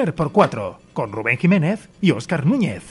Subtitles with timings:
[0.00, 2.82] Por Cuatro, con Rubén Jiménez y Óscar Núñez.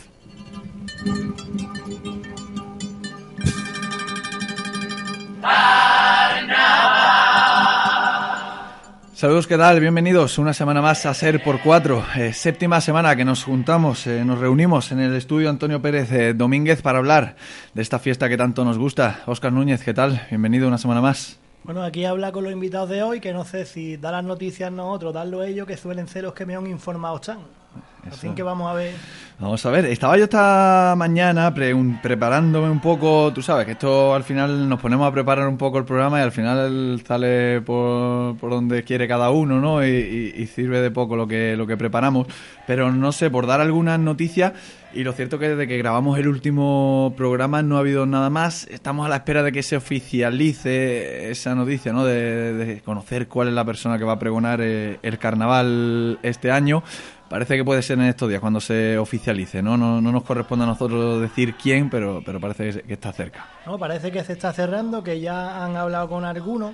[9.16, 9.80] Saludos, ¿qué tal?
[9.80, 12.06] Bienvenidos una semana más a Ser por Cuatro.
[12.16, 16.36] Eh, séptima semana que nos juntamos, eh, nos reunimos en el estudio Antonio Pérez eh,
[16.36, 17.38] Domínguez para hablar
[17.74, 19.24] de esta fiesta que tanto nos gusta.
[19.25, 20.28] Óscar Núñez, ¿qué tal?
[20.30, 21.39] Bienvenido una semana más.
[21.63, 24.71] Bueno, aquí habla con los invitados de hoy, que no sé si dar las noticias
[24.71, 27.58] nosotros, darlo ellos, que suelen ser los que me han informado, Chan.
[28.07, 28.93] Así que vamos a ver.
[29.39, 34.25] Vamos a ver, estaba yo esta mañana preparándome un poco, tú sabes que esto al
[34.25, 38.83] final nos ponemos a preparar un poco el programa y al final sale por, donde
[38.83, 39.86] quiere cada uno, ¿no?
[39.86, 42.27] Y, sirve de poco lo que, lo que preparamos.
[42.67, 44.53] Pero no sé, por dar algunas noticias,
[44.91, 48.67] y lo cierto que desde que grabamos el último programa no ha habido nada más.
[48.67, 52.03] Estamos a la espera de que se oficialice esa noticia, ¿no?
[52.03, 56.83] De, conocer cuál es la persona que va a pregonar eh, el carnaval este año.
[57.30, 59.77] Parece que puede ser en estos días cuando se oficialice, ¿no?
[59.77, 63.45] No, no nos corresponde a nosotros decir quién, pero, pero parece que está cerca.
[63.67, 66.73] No, parece que se está cerrando, que ya han hablado con algunos,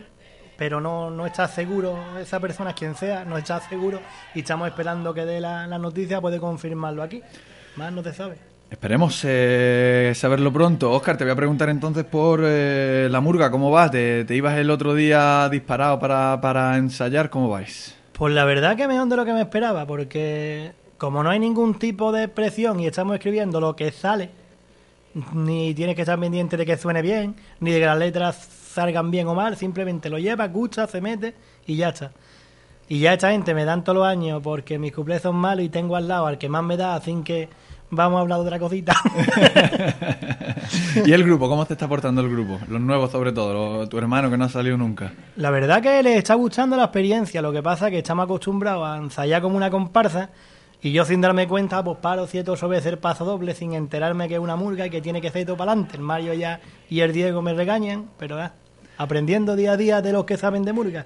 [0.58, 4.00] pero no, no está seguro, esa persona es quien sea, no está seguro
[4.34, 7.22] y estamos esperando que dé la, noticia, puede confirmarlo aquí.
[7.76, 8.38] Más no te sabe.
[8.70, 10.90] Esperemos eh, saberlo pronto.
[10.92, 13.92] Oscar, te voy a preguntar entonces por eh, la murga, ¿cómo vas?
[13.92, 17.30] ¿Te, ¿Te, ibas el otro día disparado para, para ensayar?
[17.30, 17.94] ¿Cómo vais?
[18.18, 21.78] Pues la verdad que mejor de lo que me esperaba, porque como no hay ningún
[21.78, 24.30] tipo de presión y estamos escribiendo lo que sale,
[25.34, 29.12] ni tienes que estar pendiente de que suene bien, ni de que las letras salgan
[29.12, 31.34] bien o mal, simplemente lo lleva, escucha, se mete
[31.68, 32.12] y ya está.
[32.88, 35.70] Y ya esta gente me dan todos los años porque mis cumpleaños son malos y
[35.70, 37.50] tengo al lado al que más me da, así que
[37.90, 38.94] vamos a hablar de otra cosita.
[41.06, 41.50] ¿Y el grupo?
[41.50, 42.60] ¿Cómo te está portando el grupo?
[42.68, 45.14] Los nuevos sobre todo, tu hermano que no ha salido nunca.
[45.36, 48.88] La verdad que le está gustando la experiencia, lo que pasa es que estamos acostumbrados
[48.88, 50.30] a ensayar como una comparsa
[50.82, 54.36] y yo sin darme cuenta pues paro cierto sobre hacer paso doble sin enterarme que
[54.36, 55.98] es una murga y que tiene que ser todo para adelante.
[55.98, 56.60] El Mario ya
[56.90, 58.54] y el Diego me regañan, pero ya
[58.98, 61.06] aprendiendo día a día de los que saben de murga.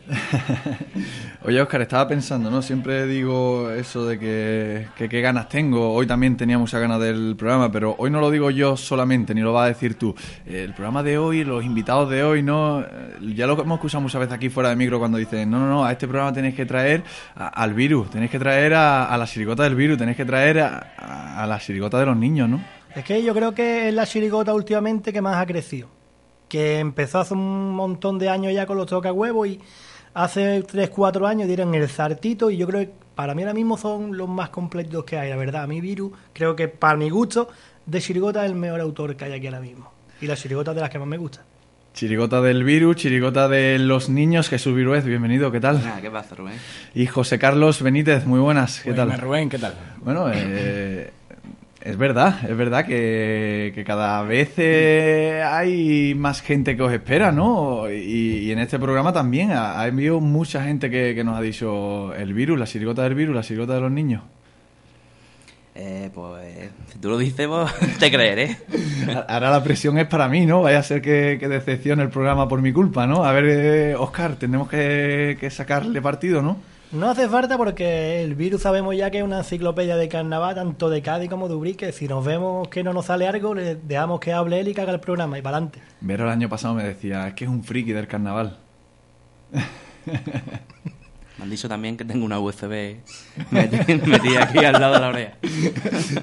[1.43, 2.61] Oye, Oscar, estaba pensando, ¿no?
[2.61, 5.93] Siempre digo eso de que, qué ganas tengo.
[5.93, 9.41] Hoy también tenía mucha ganas del programa, pero hoy no lo digo yo solamente, ni
[9.41, 10.15] lo vas a decir tú.
[10.45, 12.83] El programa de hoy, los invitados de hoy, ¿no?
[13.21, 15.85] Ya lo hemos escuchado muchas veces aquí fuera de micro cuando dicen, no, no, no,
[15.85, 17.03] a este programa tenéis que traer
[17.35, 21.47] al virus, tenéis que traer a, la sirigota del virus, tenéis que traer a, a
[21.47, 22.61] la sirigota de los niños, ¿no?
[22.95, 25.98] Es que yo creo que es la sirigota últimamente que más ha crecido
[26.49, 29.59] que empezó hace un montón de años ya con los toca huevos y
[30.13, 33.77] hace 3, 4 años dieron el sartito y yo creo que para mí ahora mismo
[33.77, 35.63] son los más completos que hay, la verdad.
[35.63, 37.49] A mí Virus, creo que para mi gusto,
[37.85, 39.91] de Chirigota es el mejor autor que hay aquí ahora mismo.
[40.21, 41.43] Y la Chirigota de las que más me gusta.
[41.93, 45.81] Chirigota del virus, chirigota de los niños, Jesús Viruez, bienvenido, ¿qué tal?
[46.01, 46.53] ¿qué pasa, Rubén?
[46.93, 49.19] Y José Carlos Benítez, muy buenas, ¿qué tal?
[49.19, 49.73] Rubén, ¿qué tal?
[49.97, 51.11] Bueno, eh,
[51.81, 57.89] es verdad, es verdad que, cada vez eh, hay más gente que os espera, ¿no?
[57.89, 62.59] Y, en este programa también ha, habido mucha gente que, nos ha dicho el virus,
[62.59, 64.23] la sirigota del virus, la sirigota de los niños.
[65.75, 68.57] Eh, pues si tú lo dices, vos te creeré.
[69.29, 70.61] Ahora la presión es para mí, ¿no?
[70.61, 73.23] Vaya a ser que, decepcione el programa por mi culpa, ¿no?
[73.23, 76.57] A ver, eh, Oscar, tenemos que sacarle partido, ¿no?
[76.91, 80.89] No hace falta porque el virus sabemos ya que es una enciclopedia de carnaval, tanto
[80.89, 81.91] de Cádiz como de Ubrique.
[81.91, 84.81] Si nos vemos que no nos sale algo, le dejamos que hable él y que
[84.81, 85.81] haga el programa y para adelante.
[86.01, 88.57] Vero el año pasado me decía, es que es un friki del carnaval.
[91.39, 92.97] Me han dicho también que tengo una USB
[93.51, 95.33] metida aquí al lado de la oreja.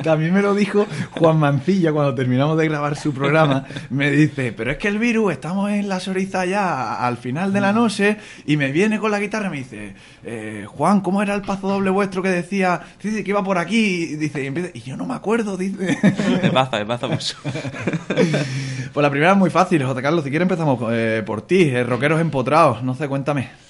[0.02, 3.64] También me lo dijo Juan Mancilla cuando terminamos de grabar su programa.
[3.88, 7.62] Me dice, pero es que el virus, estamos en la Soriza ya al final de
[7.62, 11.34] la noche y me viene con la guitarra y me dice, eh, Juan, ¿cómo era
[11.34, 12.82] el paso doble vuestro que decía?
[13.02, 14.02] Dice que iba por aquí.
[14.10, 15.98] Y dice, y, yo no me acuerdo, dice.
[16.42, 17.36] Me pasa, me pasa mucho.
[17.46, 20.24] pues la primera es muy fácil, José Carlos.
[20.24, 22.82] Si quieres empezamos eh, por ti, eh, rockeros empotrados.
[22.82, 23.65] No sé, cuéntame.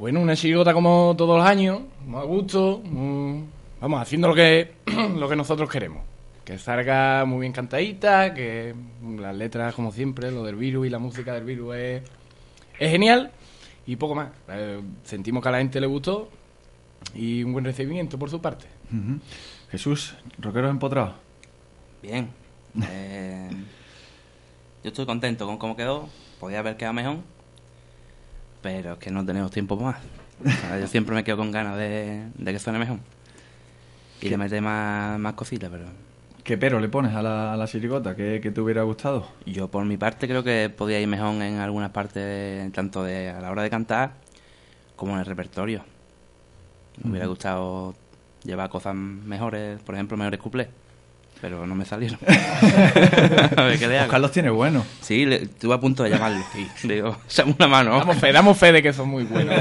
[0.00, 2.82] Bueno, una chirigota como todos los años, muy a gusto,
[3.82, 4.76] vamos, haciendo lo que,
[5.18, 6.02] lo que nosotros queremos.
[6.42, 8.74] Que salga muy bien cantadita, que
[9.18, 12.02] las letras, como siempre, lo del virus y la música del virus es,
[12.78, 13.30] es genial
[13.84, 14.30] y poco más.
[14.48, 16.30] Eh, sentimos que a la gente le gustó
[17.14, 18.64] y un buen recibimiento por su parte.
[19.70, 21.12] Jesús, rockeros empotrados.
[22.02, 22.30] Bien.
[22.90, 23.50] Eh,
[24.82, 26.08] yo estoy contento con cómo quedó.
[26.38, 27.16] Podía haber quedado mejor
[28.62, 29.96] pero es que no tenemos tiempo más.
[30.80, 32.98] yo siempre me quedo con ganas de, que suene mejor.
[34.20, 35.84] Y le mete más, más cositas, pero...
[36.44, 38.16] ¿Qué pero le pones a la, a la sirigota?
[38.16, 39.28] ¿Qué, te hubiera gustado?
[39.46, 43.40] Yo por mi parte creo que podía ir mejor en algunas partes, tanto de a
[43.40, 44.14] la hora de cantar
[44.96, 45.84] como en el repertorio.
[47.02, 47.94] Me hubiera gustado
[48.44, 50.68] lleva cosas mejores, por ejemplo, mejores cuplés.
[51.40, 52.18] Pero no me salieron.
[53.56, 54.04] a ver qué le hago.
[54.06, 54.84] Oscar los tiene buenos.
[55.00, 56.44] Sí, le- estuve a punto de llamarlo.
[56.82, 57.98] Digo, echame una mano.
[57.98, 59.54] Damos fe, damos fe de que son muy buenos.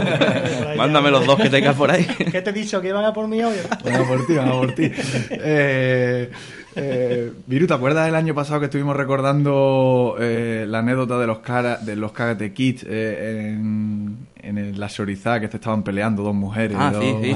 [0.75, 2.05] Mándame los dos que tengas por ahí.
[2.31, 2.81] ¿Qué te he dicho?
[2.81, 3.55] ¿Que iban a por mí hoy?
[3.85, 4.91] Vamos por ti, vamos por ti.
[5.31, 6.29] Eh,
[6.75, 11.39] eh, Viru, ¿te acuerdas del año pasado que estuvimos recordando eh, la anécdota de los
[11.39, 16.24] cara, de los Karate Kids eh, en, en el- la Sorizá que se estaban peleando
[16.24, 16.75] dos mujeres?
[16.80, 17.36] Ah, dos- sí, sí.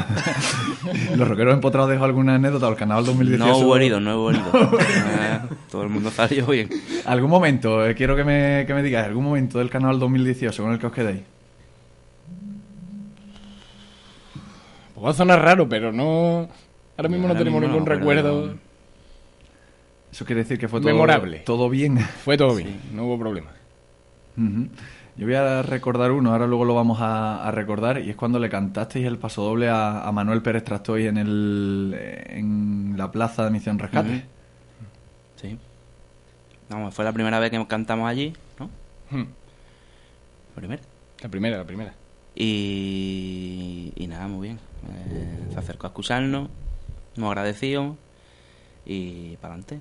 [1.15, 3.45] ¿Los rockeros empotrados dejó alguna anécdota al canal 2018?
[3.51, 4.47] No hubo heridos, no hubo heridos.
[4.83, 5.39] Eh,
[5.71, 6.69] todo el mundo salió bien.
[7.05, 10.71] ¿Algún momento, eh, quiero que me, que me digas, algún momento del canal 2018 con
[10.73, 11.21] el que os quedéis?
[14.93, 16.47] Pues va a sonar raro, pero no.
[16.97, 18.53] Ahora mismo no tenemos mismo ningún recuerdo.
[20.11, 21.39] Eso quiere decir que fue todo, Memorable.
[21.39, 21.97] todo bien.
[21.99, 23.49] Fue todo bien, no hubo problema.
[24.37, 24.67] Ujú.
[25.15, 28.39] Yo voy a recordar uno, ahora luego lo vamos a, a recordar, y es cuando
[28.39, 31.95] le cantasteis el pasodoble a, a Manuel Pérez Trastoy en, el,
[32.27, 34.25] en la plaza de Misión Rescate.
[35.35, 35.57] Sí.
[36.69, 38.69] Vamos, fue la primera vez que cantamos allí, ¿no?
[39.11, 39.27] Hmm.
[40.55, 40.81] La primera.
[41.21, 41.93] La primera, la primera.
[42.35, 44.59] Y, y nada, muy bien.
[44.89, 46.49] Eh, se acercó a escucharnos,
[47.17, 47.97] muy agradecido
[48.85, 49.79] y para adelante.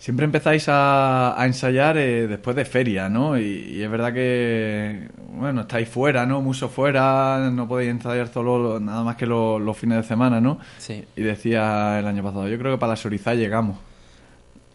[0.00, 3.38] Siempre empezáis a, a ensayar eh, después de feria, ¿no?
[3.38, 3.42] Y,
[3.76, 6.40] y es verdad que, bueno, estáis fuera, ¿no?
[6.40, 10.40] Mucho fuera, no podéis ensayar solo lo- nada más que lo- los fines de semana,
[10.40, 10.58] ¿no?
[10.78, 11.04] Sí.
[11.16, 13.76] Y decía el año pasado, yo creo que para la Sorizá llegamos.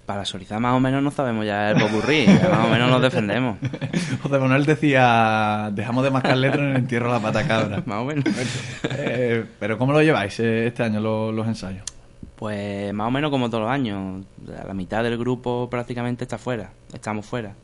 [0.06, 3.02] Para Sorizá más o menos no sabemos ya el popurrí, ya más o menos nos
[3.02, 3.58] defendemos.
[4.22, 7.82] José Manuel decía, dejamos de mascar letras en el entierro de la pata cabra.
[7.88, 8.24] Más o menos.
[8.92, 11.82] Eh, pero ¿cómo lo lleváis eh, este año lo- los ensayos?
[12.36, 14.26] Pues más o menos como todos los años.
[14.46, 16.72] La mitad del grupo prácticamente está fuera.
[16.94, 17.56] Estamos fuera.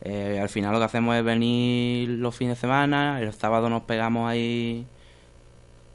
[0.00, 3.20] Eh, al final lo que hacemos es venir los fines de semana.
[3.20, 4.86] El sábado nos pegamos ahí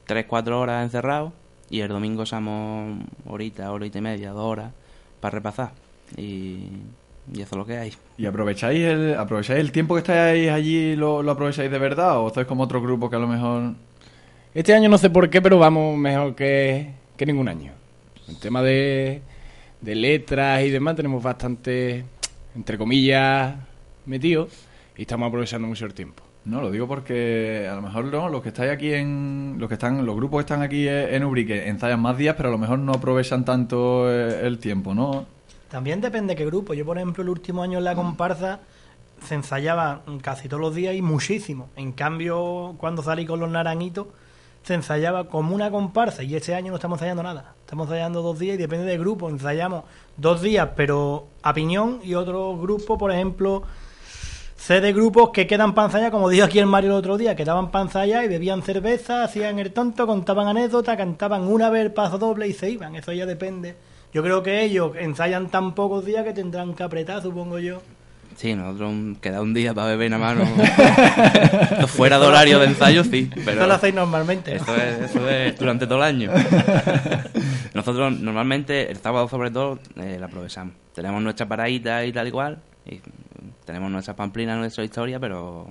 [0.08, 1.34] 3-4 horas encerrados.
[1.70, 4.72] Y el domingo usamos horita, horita y media, dos horas
[5.20, 5.72] para repasar.
[6.18, 6.66] Y,
[7.32, 7.94] y eso es lo que hay.
[8.18, 12.20] ¿Y aprovecháis el, aprovecháis el tiempo que estáis allí, lo, lo aprovecháis de verdad?
[12.20, 13.74] ¿O estáis como otro grupo que a lo mejor...
[14.56, 17.79] Este año no sé por qué, pero vamos mejor que, que ningún año.
[18.30, 19.22] El tema de,
[19.82, 22.06] de letras y demás tenemos bastante,
[22.56, 23.56] entre comillas,
[24.06, 24.50] metidos
[24.96, 26.24] y estamos aprovechando mucho el tiempo.
[26.46, 29.56] No, lo digo porque a lo mejor no, los que estáis aquí en...
[29.58, 32.52] Los que están, los grupos que están aquí en Ubrique ensayan más días, pero a
[32.52, 35.26] lo mejor no aprovechan tanto eh, el tiempo, ¿no?
[35.70, 36.74] También depende de qué grupo.
[36.74, 38.62] Yo, por ejemplo, el último año en la comparsa
[39.24, 41.70] se ensayaba casi todos los días y muchísimo.
[41.76, 44.08] En cambio, cuando salí con los naranjitos,
[44.70, 47.56] se ensayaba como una comparsa y este año no estamos ensayando nada.
[47.62, 49.28] Estamos ensayando dos días y depende del grupo.
[49.28, 49.84] Ensayamos
[50.16, 53.64] dos días, pero a piñón y otro grupo, por ejemplo,
[54.56, 57.72] sé de grupos que quedan ensayar, como dijo aquí el Mario el otro día, quedaban
[57.74, 62.48] ensayar y bebían cerveza, hacían el tonto, contaban anécdotas, cantaban una vez el paso doble
[62.48, 62.96] y se iban.
[62.96, 63.76] Eso ya depende.
[64.14, 67.82] Yo creo que ellos ensayan tan pocos días que tendrán que apretar, supongo yo.
[68.40, 70.48] Sí, nosotros queda un día para beber nada más.
[70.48, 71.88] ¿no?
[71.88, 73.30] Fuera de horario de ensayo, sí.
[73.36, 74.56] Pero Eso lo hacéis normalmente.
[74.56, 76.32] Eso es, eso es durante todo el año.
[77.74, 80.74] Nosotros normalmente el sábado sobre todo eh, la aprovechamos.
[80.96, 82.60] Tenemos nuestra paradita y tal y cual.
[82.86, 83.02] Y
[83.66, 85.68] tenemos nuestra pamplina, nuestra historia, pero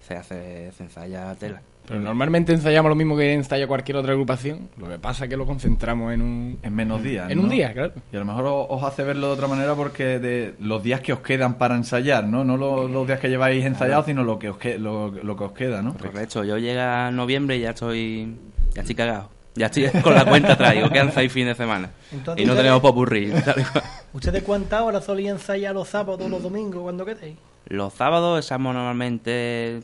[0.00, 1.60] se hace, se ensaya tela.
[1.90, 4.68] Pero normalmente ensayamos lo mismo que ensaya cualquier otra agrupación.
[4.78, 7.44] Lo que pasa es que lo concentramos en un, En menos días, en ¿no?
[7.44, 7.92] un día, claro.
[8.12, 11.00] Y a lo mejor os, os hace verlo de otra manera porque de los días
[11.00, 12.44] que os quedan para ensayar, ¿no?
[12.44, 15.44] No los, los días que lleváis ensayados, sino lo que os, que- lo, lo que
[15.44, 15.94] os queda, ¿no?
[15.98, 18.36] Correcto, yo llega noviembre y ya estoy,
[18.72, 19.28] ya estoy cagado.
[19.56, 21.90] Ya estoy con la cuenta atrás, digo, quedan seis fines de semana.
[22.12, 23.32] Entonces, y no tenemos popurrí.
[24.12, 27.36] ¿Ustedes cuántas horas solían ensayar los sábados o los domingos cuando quedéis?
[27.66, 29.80] Los sábados echamos normalmente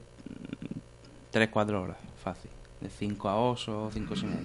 [1.32, 2.50] 3-4 horas, fácil.
[2.80, 4.40] De 5 a 8, 5 y media.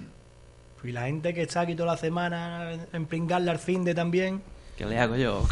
[0.84, 4.42] Y la gente que está aquí toda la semana en pringarle al fin de también.
[4.76, 5.44] ¿Qué le hago yo?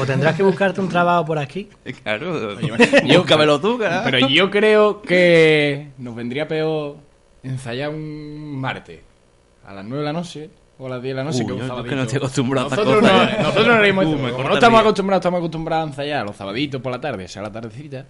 [0.00, 1.68] O tendrás que buscarte un trabajo por aquí.
[2.02, 2.58] claro,
[3.06, 4.04] yo- búscamelo tú, carajo.
[4.10, 6.96] Pero yo creo que nos vendría peor
[7.42, 9.00] ensayar un martes
[9.66, 10.48] a las 9 de la noche
[10.78, 11.90] o a las 10 de la noche Uh, que un yo- sabadito.
[11.90, 13.36] que no estoy acostumbrado a nosotros cosas, no, ¿eh?
[13.42, 17.00] nosotros no Uh, Como no estamos acostumbrados, estamos acostumbrados a ensayar los sabaditos por la
[17.00, 18.06] tarde, o sea, la tardecita.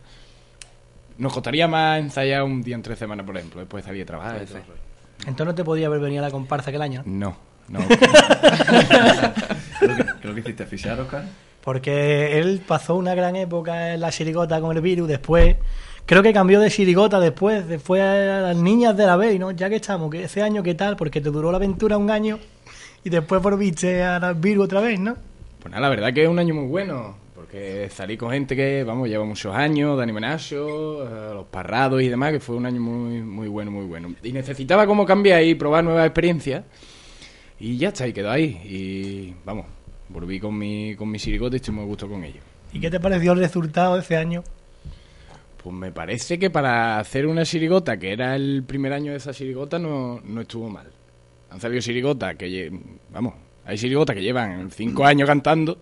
[1.19, 4.07] Nos costaría más ensayar un día en tres semanas, por ejemplo, después de salir de
[4.07, 4.43] trabajar.
[4.43, 4.73] y todo eso.
[5.21, 7.03] Entonces no te podía haber venido a la comparsa aquel año.
[7.07, 7.37] ¿no?
[7.69, 7.87] No, no.
[9.79, 11.25] Creo que, creo que hiciste fichar, Oscar.
[11.63, 15.09] Porque él pasó una gran época en la chirigota con el virus.
[15.09, 15.57] Después,
[16.07, 17.67] creo que cambió de chirigota después.
[17.69, 19.51] Después a las niñas de la B, ¿no?
[19.51, 20.97] Ya que estamos, que ese año, ¿qué tal?
[20.97, 22.39] Porque te duró la aventura un año
[23.05, 25.17] y después volviste a la virus otra vez, ¿no?
[25.61, 27.17] Pues nada, la verdad que es un año muy bueno,
[27.47, 32.09] Porque salí con gente que, vamos, lleva muchos años, Dani Menacho, eh, Los Parrados y
[32.09, 34.17] demás, que fue un año muy, muy bueno, muy bueno.
[34.25, 36.65] Y necesitaba como cambiar y probar nuevas experiencias.
[37.61, 38.61] Y ya está, y quedó ahí.
[38.65, 39.67] Y, vamos,
[40.09, 42.43] volví con mi, con mi sirigote y estoy muy a gusto con ellos.
[42.73, 44.43] ¿Y qué te pareció el resultado de ese año?
[45.63, 49.33] Pues me parece que para hacer una sirigota, que era el primer año de esa
[49.33, 50.89] sirigota, no, no estuvo mal.
[51.51, 52.73] Han salido sirigotas que,
[53.13, 53.35] vamos,
[53.65, 55.79] hay sirigotas que llevan cinco años cantando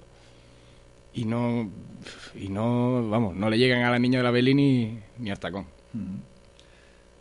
[1.14, 1.70] y no,
[2.34, 5.38] y no, vamos, no le llegan a la niña de la Belén ni, ni al
[5.38, 5.66] tacón.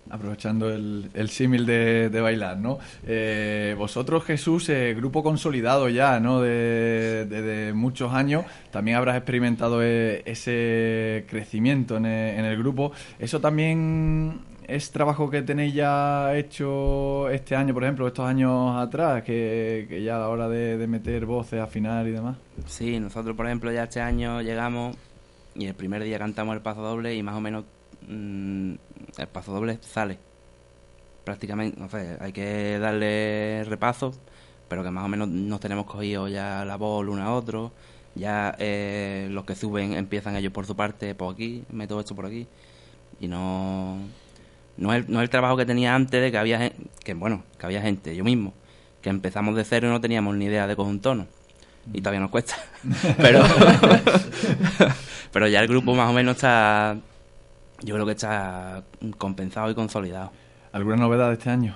[0.10, 2.78] Aprovechando el, el símil de, de bailar, ¿no?
[3.08, 6.42] Eh, vosotros, Jesús, eh, grupo consolidado ya, ¿no?
[6.42, 12.92] De, muchos años, también habrás experimentado eh, ese crecimiento en el, en el grupo.
[13.18, 19.24] ¿Eso también es trabajo que tenéis ya hecho este año, por ejemplo, estos años atrás,
[19.24, 22.38] que, que ya a la hora de, meter voces, afinar y demás?
[22.66, 24.96] Sí, nosotros, por ejemplo, ya este año llegamos
[25.56, 27.66] y el primer día cantamos el paso doble y más o menos
[28.08, 28.74] mm,
[29.18, 30.18] el paso doble sale.
[31.24, 34.14] Prácticamente, no sé, hay que darle repaso,
[34.68, 37.72] pero que más o menos nos tenemos cogido ya la voz uno a otro.
[38.16, 42.26] Ya eh, los que suben empiezan ellos por su parte, por aquí, meto esto por
[42.28, 42.48] aquí.
[43.20, 43.98] Y no,
[44.78, 46.72] no, es, no es el trabajo que tenía antes de que había
[47.04, 48.54] que bueno, que había gente, yo mismo,
[49.02, 51.28] que empezamos de cero y no teníamos ni idea de coger un tono
[51.92, 52.56] y todavía nos cuesta.
[53.18, 53.44] pero,
[55.32, 56.98] pero ya el grupo más o menos está,
[57.82, 58.84] yo creo que está
[59.18, 60.32] compensado y consolidado.
[60.72, 61.76] ¿Alguna novedad de este año?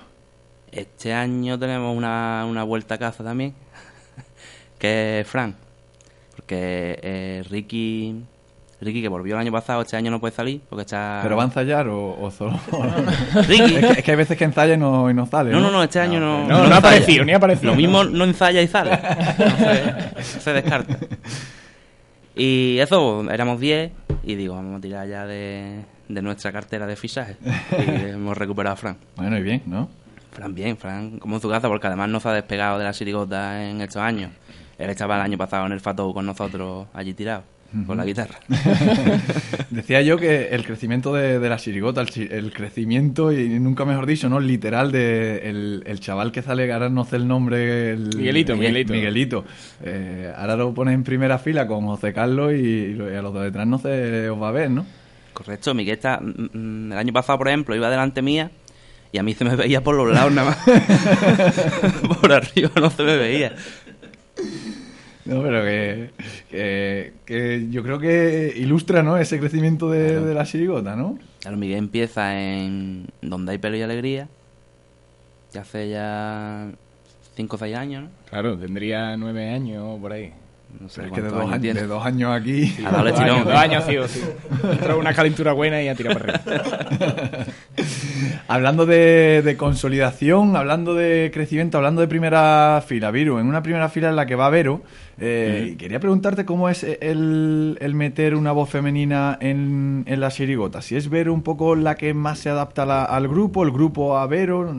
[0.72, 3.54] Este año tenemos una, una vuelta a casa también,
[4.78, 5.56] que es Frank,
[6.36, 8.22] porque eh, Ricky,
[8.80, 11.20] Ricky que volvió el año pasado, este año no puede salir porque está...
[11.22, 12.58] ¿Pero va a ensayar o, o solo...?
[13.48, 13.74] Ricky.
[13.74, 15.70] es, que, es que hay veces que ensaya y no, y no sale, No, no,
[15.70, 16.46] no, este año no.
[16.46, 17.72] No, no ha aparecido, ni ha aparecido.
[17.72, 18.90] Lo mismo no ensaya y sale.
[20.16, 20.96] No se, se descarta.
[22.36, 23.90] Y eso, éramos 10
[24.22, 27.36] y digo, vamos a tirar ya de, de nuestra cartera de fichaje.
[27.72, 28.96] Y hemos recuperado a Fran.
[29.16, 29.88] Bueno, y bien, ¿no?
[30.32, 32.92] Fran bien, Fran como en su casa, porque además no se ha despegado de la
[32.92, 34.30] sirigota en estos años.
[34.78, 37.42] Él estaba el año pasado en el Fatou con nosotros allí tirado,
[37.86, 38.38] con la guitarra.
[39.70, 44.06] Decía yo que el crecimiento de, de la sirigota, el, el crecimiento, y nunca mejor
[44.06, 44.40] dicho, ¿no?
[44.40, 47.90] Literal de el, el chaval que sale, ahora no sé el nombre.
[47.92, 48.92] el- Miguelito, Miguelito.
[48.92, 49.44] Miguelito.
[49.84, 53.40] Eh, ahora lo pones en primera fila con José Carlos y, y a los de
[53.40, 54.86] detrás no se os va a ver, ¿no?
[55.34, 56.58] Correcto, Miguel está, mm,
[56.88, 58.50] mm, el año pasado, por ejemplo, iba delante mía
[59.12, 60.58] y a mí se me veía por los lados nada más.
[62.20, 63.54] por arriba no se me veía.
[65.28, 66.10] No, pero que,
[66.50, 69.18] que, que yo creo que ilustra, ¿no?
[69.18, 71.18] Ese crecimiento de, de la sirigota, ¿no?
[71.40, 74.28] Claro, Miguel empieza en Donde hay pelo y alegría,
[75.52, 76.70] que hace ya
[77.36, 78.10] 5 o 6 años, ¿no?
[78.30, 80.32] Claro, tendría nueve años por ahí.
[80.80, 82.76] No sé Pero es que de dos, años de dos años aquí.
[82.86, 84.22] A darle dos años, dos años, sí, sí.
[84.98, 87.44] Una calentura buena y a tirar para arriba.
[88.48, 93.88] Hablando de, de consolidación, hablando de crecimiento, hablando de primera fila, Viru, en una primera
[93.90, 94.82] fila en la que va Vero,
[95.18, 100.80] eh, quería preguntarte cómo es el, el meter una voz femenina en, en la sirigota.
[100.80, 103.70] Si es Vero un poco la que más se adapta a la- al grupo, el
[103.70, 104.74] grupo a Vero.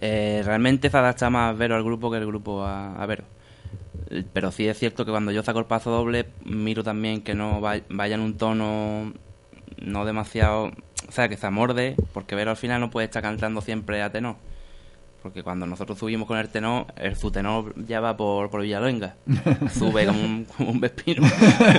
[0.00, 3.24] Eh, realmente se adapta más Vero al grupo que el grupo a, a Vero.
[4.32, 7.60] Pero sí es cierto que cuando yo saco el paso doble, miro también que no
[7.60, 9.12] vay- vaya en un tono
[9.80, 10.72] no demasiado.
[11.08, 14.10] O sea, que se amorde, porque Vero al final no puede estar cantando siempre a
[14.12, 14.36] tenor.
[15.22, 19.14] Porque cuando nosotros subimos con el tenor, el su tenor ya va por, por Villaluenga.
[19.72, 21.26] Sube como un, como un vespino.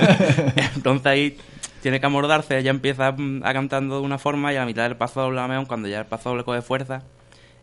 [0.76, 1.36] Entonces ahí
[1.82, 4.96] tiene que amordarse, ella empieza a cantando de una forma y a la mitad del
[4.96, 7.02] paso doble, a mejor, cuando ya el paso doble coge fuerza,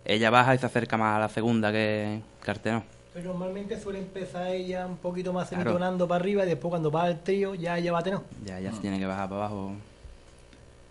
[0.06, 2.84] ella baja y se acerca más a la segunda que, que al tenor.
[3.14, 5.72] Pero normalmente suele empezar ella un poquito más Claro.
[5.72, 8.24] entonando para arriba y después cuando va al trío ya ella va a tenor.
[8.46, 9.74] Ya, ya se tiene que bajar para abajo.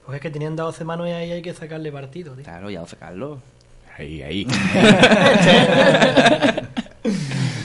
[0.05, 2.45] Pues es que teniendo 12 manos y ahí hay que sacarle partido, tío.
[2.45, 3.39] Claro, ya sacarlo.
[3.99, 4.47] Ahí, ahí.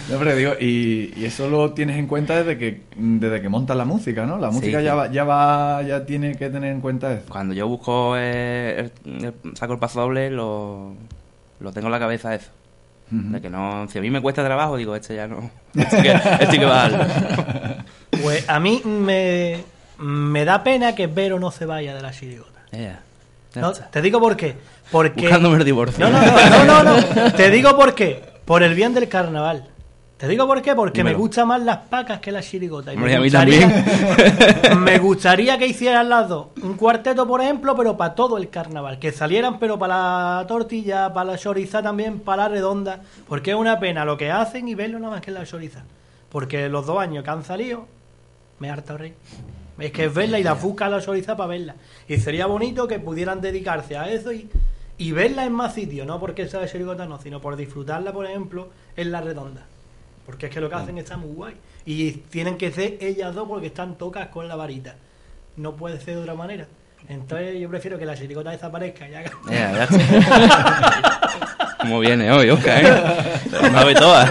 [0.08, 3.76] No, pero digo, y, y eso lo tienes en cuenta desde que desde que montas
[3.76, 4.38] la música, ¿no?
[4.38, 4.86] La música sí.
[4.86, 7.24] ya va, ya va, ya tiene que tener en cuenta eso.
[7.28, 10.94] Cuando yo busco, eh, el- el- saco el paso doble, lo,
[11.60, 12.52] lo tengo en la cabeza eso.
[13.10, 15.50] De que no, si a mí me cuesta trabajo, digo, este ya no.
[15.76, 17.86] Este que, este que va a.
[18.22, 19.64] Pues a mí me,
[20.00, 22.62] me da pena que Vero no se vaya de la chirigota.
[22.72, 23.02] Ya,
[23.54, 24.56] ya No, te digo por qué.
[24.92, 25.22] Porque...
[25.22, 26.10] Buscándome el divorcio.
[26.10, 27.32] No, no, no, no, no, no.
[27.36, 28.24] Te digo por qué.
[28.46, 29.68] Por el bien del carnaval.
[30.18, 31.18] Te digo por qué, porque Dímelo.
[31.18, 32.94] me gustan más las pacas que las chirigotas.
[32.94, 36.48] Y me gustaría- me gustaría que hicieran las dos.
[36.64, 38.98] Un cuarteto, por ejemplo, pero para todo el carnaval.
[38.98, 43.02] Que salieran, pero para la tortilla, para la choriza también, para la redonda.
[43.28, 45.84] Porque es una pena lo que hacen y verlo nada más que en la choriza.
[46.30, 47.86] Porque los dos años que han salido,
[48.60, 49.18] Me harta horrible.
[49.80, 51.76] Es que es verla y la busca la solicitar para verla.
[52.08, 54.50] Y sería bonito que pudieran dedicarse a eso y,
[54.98, 58.26] y verla en más sitios, no porque sea de Chirigota, no, sino por disfrutarla, por
[58.26, 59.66] ejemplo, en la redonda.
[60.26, 61.56] Porque es que lo que hacen está muy guay.
[61.86, 64.96] Y tienen que ser ellas dos porque están tocas con la varita.
[65.58, 66.68] No puede ser de otra manera.
[67.08, 69.32] Entonces yo prefiero que la chirigota desaparezca y haga...
[69.50, 71.22] Ya,
[71.86, 71.90] ya.
[71.90, 73.50] Como viene hoy, Oscar, ¿eh?
[73.72, 74.30] Sabe todas.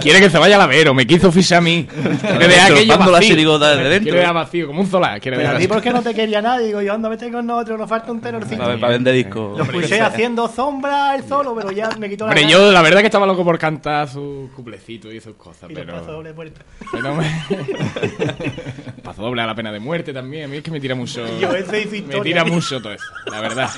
[0.00, 1.86] Quiere que se vaya al avero, me quiso fichar a mí.
[1.86, 3.58] Quiere dejar aquello la vacío.
[3.58, 4.02] desde dentro.
[4.02, 5.20] Quiere dejar vacío, como un solar.
[5.20, 6.66] Quiere Pero a ti, ¿por qué no te quería nadie?
[6.66, 8.62] Digo, yo ando, vete con nosotros, nos falta un tenorcito.
[8.62, 9.58] Para, para vender discos.
[9.58, 12.82] Lo escuché haciendo sombra él solo, pero ya me quitó la Hombre, gana yo la
[12.82, 15.94] verdad que estaba loco por cantar sus cuplecitos y sus cosas, y pero...
[15.94, 16.62] paso doble puerta.
[16.90, 17.28] pero me...
[19.02, 20.44] Paso doble a la pena de muerte también.
[20.44, 21.24] A mí es que me tira mucho...
[21.38, 23.70] Yo ese Me tira mucho todo eso, la verdad.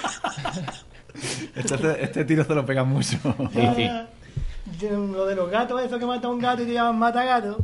[1.57, 3.19] Este, este tiro se lo pega mucho.
[3.53, 3.91] Sí, sí.
[4.81, 7.25] Yo- Lo de los gatos, eso que mata a un gato y te llaman mata
[7.25, 7.59] gato.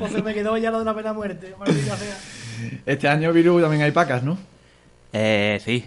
[0.00, 1.54] o se me quedó ya lo de la pena de muerte.
[1.58, 2.16] Maldita sea.
[2.86, 4.38] Este año, Viru, también hay pacas, ¿no?
[5.12, 5.84] Eh, sí.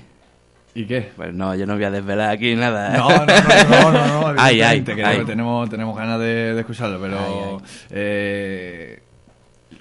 [0.75, 1.09] ¿Y qué?
[1.15, 2.95] Pues no, yo no voy a desvelar aquí nada.
[2.97, 4.93] No, no, no, no, no, no, Ay, ay, que
[5.25, 7.57] tenemos, tenemos ganas de, de escucharlo, pero Ay, ay.
[7.89, 8.99] eh,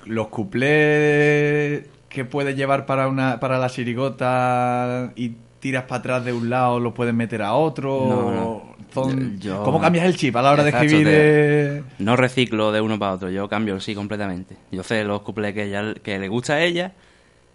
[0.07, 5.33] los cuplés que puedes llevar para una para la sirigota y
[5.67, 8.07] tiras para atrás de un lado, los puedes meter a otro.
[8.09, 8.77] No, no.
[8.95, 11.07] Son- Yo- ¿Cómo cambias el chip a la hora de escribir?
[11.11, 11.83] eh?
[11.99, 14.57] No reciclo de uno para otro, yo cambio sí completamente.
[14.71, 16.93] Yo sé los cuplés que, ella, que le gusta a ella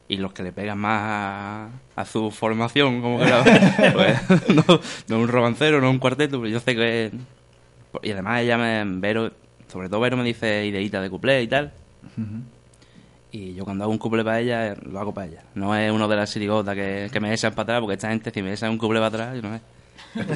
[0.09, 3.43] y los que le pegan más a, a su formación, como que era,
[3.93, 7.11] pues, no, no un romancero, no un cuarteto, pero yo sé que...
[8.03, 8.83] Y además ella me...
[8.99, 9.31] Vero,
[9.71, 11.71] sobre todo Vero me dice ideita de cuplé y tal.
[13.31, 15.43] Y yo cuando hago un cuplé para ella, lo hago para ella.
[15.55, 18.31] No es uno de las sirigotas que, que me echan para atrás, porque esta gente
[18.31, 19.61] si me echan un cuplé para atrás, yo no sé.
[20.13, 20.33] Esto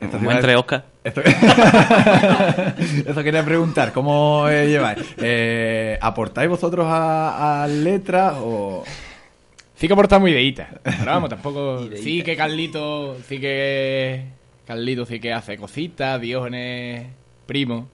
[0.00, 0.84] esto Como entre Oscar.
[1.02, 1.22] Esto...
[3.06, 4.98] Eso quería preguntar, ¿cómo eh, lleváis?
[5.16, 8.84] Eh, ¿Aportáis vosotros a, a letras o...?
[9.76, 10.68] Sí que aporta muy ideita.
[10.82, 11.88] Pero vamos, tampoco.
[11.96, 13.16] Sí que Carlito.
[13.28, 14.24] Sí que.
[14.66, 16.20] Carlito sí que hace cositas.
[16.20, 17.08] Diógenes,
[17.46, 17.88] primo.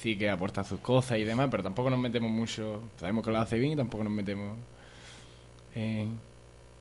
[0.00, 1.48] Sí que aporta sus cosas y demás.
[1.50, 2.82] Pero tampoco nos metemos mucho.
[2.98, 4.56] Sabemos que lo hace bien y tampoco nos metemos
[5.74, 6.18] en,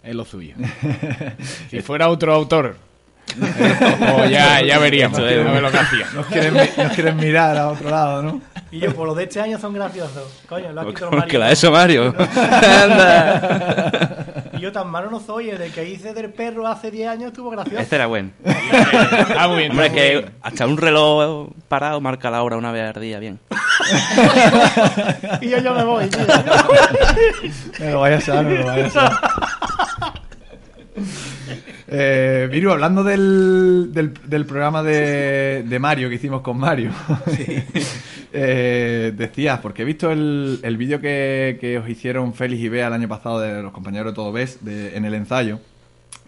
[0.04, 0.56] en lo suyo.
[1.70, 2.78] Si fuera otro autor.
[3.42, 5.20] eh, ya, ya veríamos.
[5.20, 6.06] Esto es- a ver lo que hacía.
[6.14, 8.42] Nos quieren, nos quieren mirar a otro lado, ¿no?
[8.72, 10.44] Y yo, por lo de este año son graciosos.
[10.48, 11.40] Coño, lo ha quitado Porque Mario.
[11.40, 12.16] la ha hecho Mario.
[12.84, 14.44] Anda.
[14.58, 15.50] Y yo tan malo no soy.
[15.50, 17.80] El que hice del perro hace 10 años estuvo gracioso.
[17.80, 18.32] Este era bueno.
[18.44, 19.72] Está muy bien.
[19.72, 20.32] Hombre, muy que bien.
[20.42, 23.40] hasta un reloj parado marca la hora una vez al día, bien.
[25.42, 26.26] Y yo, yo me voy, tío.
[27.80, 29.18] Me lo vaya a saber, me lo vaya a saber.
[31.90, 36.92] Eh, Viru, hablando del, del, del programa de, de Mario que hicimos con Mario,
[38.34, 42.88] eh, decías, porque he visto el, el vídeo que, que os hicieron Félix y Bea
[42.88, 45.60] el año pasado de los compañeros de Todo Ves de- en el ensayo,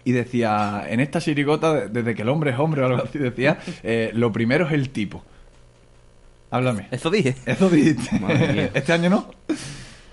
[0.04, 3.18] y decía, en esta sirigota, de- desde que el hombre es hombre o algo así,
[3.18, 5.22] decía, eh, lo primero es el tipo.
[6.50, 6.88] Háblame.
[6.90, 7.36] Eso dije.
[7.46, 8.18] Eso dijiste.
[8.18, 8.70] Madre mía.
[8.74, 9.30] ¿Este año no?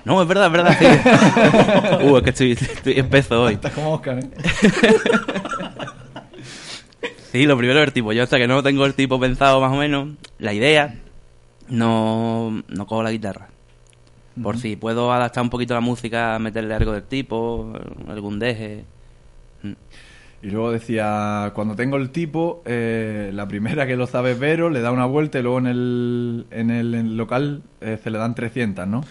[0.06, 0.78] No, es verdad, es verdad.
[0.80, 2.06] Sí.
[2.06, 3.54] uh, es que estoy, estoy espeso hoy.
[3.56, 4.30] Estás como Oscar, ¿eh?
[7.32, 8.13] Sí, lo primero es el tipo.
[8.13, 10.95] Yo hasta que no tengo el tipo pensado más o menos, la idea,
[11.69, 13.49] no, no cojo la guitarra.
[14.41, 17.73] Por si puedo adaptar un poquito la música, meterle algo del tipo,
[18.08, 18.86] algún deje.
[20.43, 24.82] Y luego decía, cuando tengo el tipo, eh, la primera que lo sabe Vero, le
[24.82, 28.19] da una vuelta y luego en el, en el, en el local eh, se le
[28.19, 29.03] dan 300, ¿no?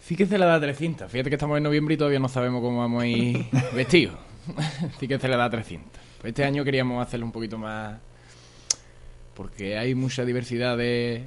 [0.00, 1.10] Sí que se le da 300.
[1.10, 4.16] Fíjate que estamos en noviembre y todavía no sabemos cómo vamos a ir vestidos.
[4.98, 5.90] sí que se le da 300.
[6.20, 7.98] Pues este año queríamos hacerlo un poquito más...
[9.38, 11.22] Porque hay mucha diversidad de,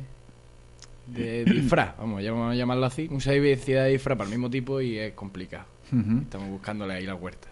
[1.07, 3.07] de disfraz, vamos, a llamarlo así.
[3.09, 5.63] Mucha diversidad de disfraz para el mismo tipo y es complicado.
[6.21, 7.47] Estamos buscándole ahí la huerta.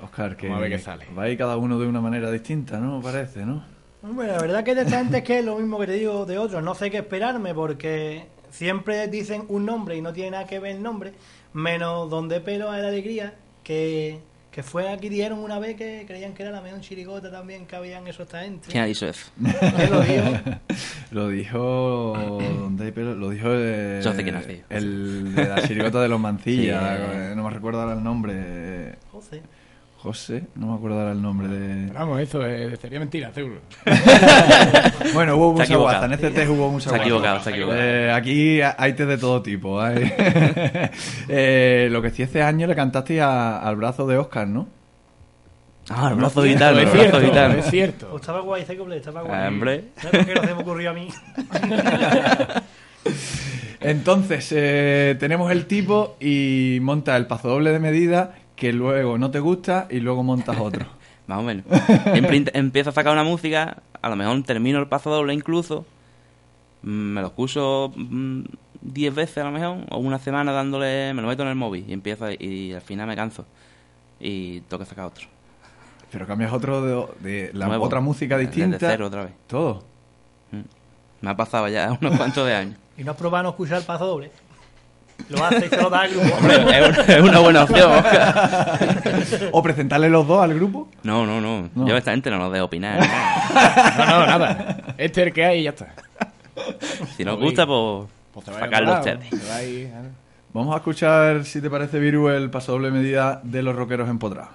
[0.00, 1.06] Oscar, que Vamos a ver qué sale.
[1.18, 3.02] va ahí cada uno de una manera distinta, ¿no?
[3.02, 3.64] Parece, ¿no?
[4.04, 6.24] Hombre, la verdad que de esta gente es que es lo mismo que te digo
[6.24, 6.62] de otros.
[6.62, 10.76] No sé qué esperarme porque siempre dicen un nombre y no tiene nada que ver
[10.76, 11.14] el nombre.
[11.52, 16.34] Menos donde pelo a la alegría, que, que fue aquí dijeron una vez que creían
[16.34, 18.68] que era la mejor chirigota también que habían esos esta gente.
[18.70, 19.30] ¿Quién ha dicho eso?
[19.40, 20.58] ¿Quién lo dijo?
[21.12, 22.38] Lo dijo...
[22.58, 22.92] ¿dónde hay?
[22.92, 24.62] Lo dijo eh, Yo sé quién ha sido.
[24.70, 28.96] el de la chirigota de los Mancilla, Sí, eh, no me recuerdo ahora el nombre.
[29.10, 29.42] José.
[30.02, 31.88] José, no me acuerdo ahora el nombre de...
[31.88, 33.60] Pero vamos, eso eh, sería mentira, seguro.
[35.12, 37.02] Bueno, hubo mucha guasa, en este test hubo mucha Se ha guasa.
[37.04, 37.80] equivocado, se ha equivocado.
[37.82, 39.80] Eh, aquí hay test de todo tipo.
[39.80, 40.10] hay.
[41.28, 44.68] Eh, lo que sí, este año le cantaste a- al brazo de Oscar, ¿no?
[45.90, 47.54] Ah, el brazo gitano, el es brazo cierto, gitano.
[47.54, 48.08] es cierto.
[48.10, 49.34] Pues estaba guay ese cumple, estaba guay.
[49.38, 49.84] Ah, hombre.
[49.96, 51.08] ¿Sabes por qué no se me ocurrió a mí?
[53.80, 59.30] Entonces, eh, tenemos el tipo y monta el paso doble de medida que luego no
[59.30, 60.84] te gusta y luego montas otro.
[61.26, 61.64] Más o menos.
[62.52, 65.86] Empiezo a sacar una música, a lo mejor termino el paso doble incluso,
[66.82, 68.42] mm, me lo escucho mm,
[68.82, 71.84] 10 veces a lo mejor, o una semana dándole, me lo meto en el móvil
[71.88, 73.46] y empiezo y al final me canso
[74.20, 75.26] y tengo que sacar otro.
[76.12, 77.84] Pero cambias otro de, de la Nuevo.
[77.86, 78.78] otra música Desde distinta.
[78.80, 79.32] cero otra vez.
[79.46, 79.84] Todo.
[81.20, 82.76] Me ha pasado ya unos cuantos de años.
[82.98, 84.32] Y no has probado no escuchar el paso doble.
[85.28, 86.34] Lo hace y se lo da al grupo.
[86.38, 87.92] Hombre, es, una- es una buena opción.
[87.92, 88.78] Oscar.
[89.52, 90.88] O presentarle los dos al grupo.
[91.02, 91.86] No, no, no, No.
[91.86, 92.98] Yo a esta gente no nos dejo opinar.
[93.00, 93.06] ¿no?
[94.06, 94.76] No, no, nada.
[94.98, 95.92] Este es el que hay y ya está.
[97.16, 99.50] Si nos gusta, pues, Pues va ustedes.
[99.52, 100.02] ahí, ah.
[100.52, 104.50] Vamos a escuchar, si te parece, Viru, el paso doble medida de los rockeros empotrados.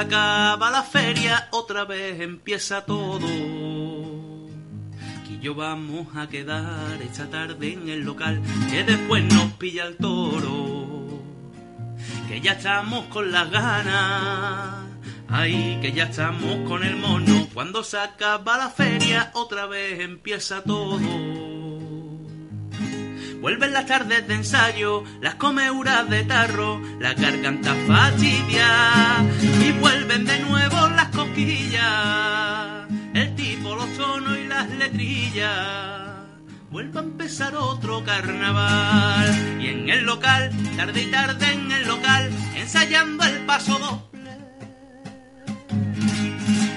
[0.00, 3.26] Se acaba la feria, otra vez empieza todo.
[5.26, 9.96] Que yo vamos a quedar esta tarde en el local, que después nos pilla el
[9.96, 11.20] toro.
[12.28, 14.86] Que ya estamos con las ganas.
[15.28, 17.46] Ay, que ya estamos con el mono.
[17.52, 21.39] Cuando se acaba la feria, otra vez empieza todo.
[23.40, 29.24] Vuelven las tardes de ensayo, las comeuras de tarro, la garganta fastidia
[29.64, 36.10] y vuelven de nuevo las cosquillas, el tipo, los tonos y las letrillas.
[36.70, 42.30] Vuelve a empezar otro carnaval y en el local, tarde y tarde en el local,
[42.56, 44.10] ensayando el paso doble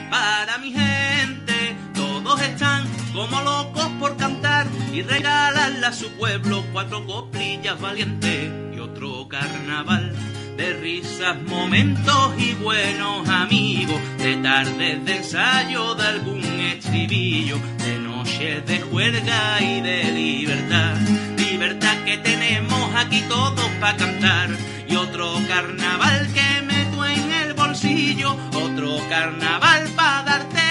[0.10, 1.76] para mi gente.
[2.24, 8.80] Todos están como locos por cantar y regalarle a su pueblo cuatro coplillas valientes y
[8.80, 10.16] otro carnaval
[10.56, 18.66] de risas, momentos y buenos amigos, de tardes de ensayo de algún estribillo, de noches
[18.68, 20.96] de juerga y de libertad.
[21.38, 24.50] Libertad que tenemos aquí todos para cantar
[24.88, 30.63] y otro carnaval que meto en el bolsillo, otro carnaval para darte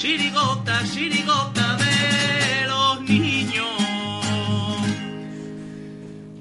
[0.00, 3.66] chirigota, chirigota de los niños.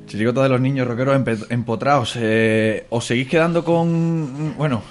[0.08, 2.13] Chirigota de los niños rockeros empotrados.
[2.15, 4.56] Eh, ¿Os seguís quedando con...?
[4.58, 4.82] Bueno,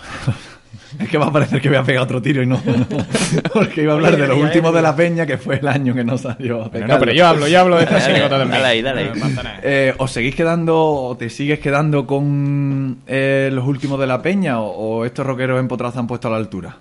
[1.00, 2.60] es que va a parecer que voy a pegar otro tiro y no.
[3.54, 5.94] Porque iba a hablar Oye, de lo último de la peña, que fue el año
[5.94, 6.90] que no salió a pecar.
[6.90, 8.60] no, pero yo hablo, yo hablo de esta chirigota también.
[8.60, 9.12] Dale ahí, dale ahí.
[9.62, 14.60] Eh, ¿Os seguís quedando o te sigues quedando con eh, los últimos de la peña
[14.60, 14.66] o,
[14.98, 16.76] o estos rockeros empotrados se han puesto a la altura?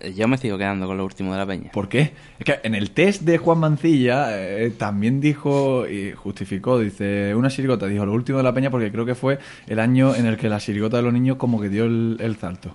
[0.00, 1.70] Eh, Yo me sigo quedando con lo último de la peña.
[1.72, 2.12] ¿Por qué?
[2.38, 7.50] Es que en el test de Juan Mancilla eh, también dijo y justificó, dice, una
[7.50, 10.36] sirigota, dijo lo último de la peña porque creo que fue el año en el
[10.36, 12.74] que la sirigota de los niños como que dio el, el salto.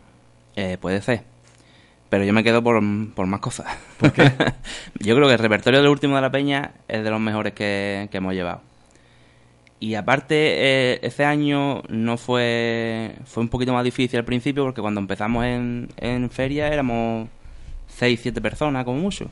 [0.55, 1.23] Eh, puede ser.
[2.09, 2.81] Pero yo me quedo por,
[3.13, 3.67] por más cosas.
[3.99, 4.31] ¿Por qué?
[4.99, 8.07] yo creo que el repertorio del último de la peña es de los mejores que,
[8.11, 8.61] que hemos llevado.
[9.79, 13.15] Y aparte, eh, ese año no fue.
[13.25, 17.29] Fue un poquito más difícil al principio porque cuando empezamos en, en feria éramos
[17.87, 19.29] 6, 7 personas, como mucho.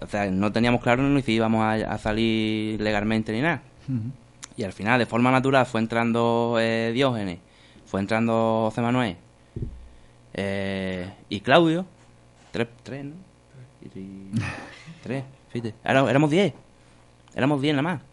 [0.00, 3.62] O sea, no teníamos claro ni si íbamos a, a salir legalmente ni nada.
[4.56, 7.38] Y al final, de forma natural, fue entrando eh, Diógenes,
[7.86, 9.16] fue entrando José Manuel
[10.34, 11.86] eh, y Claudio.
[12.50, 13.14] Tres, tres ¿no?
[15.02, 15.74] Tres, fíjate.
[15.84, 16.52] Éramos diez.
[17.34, 18.11] Éramos diez nada más.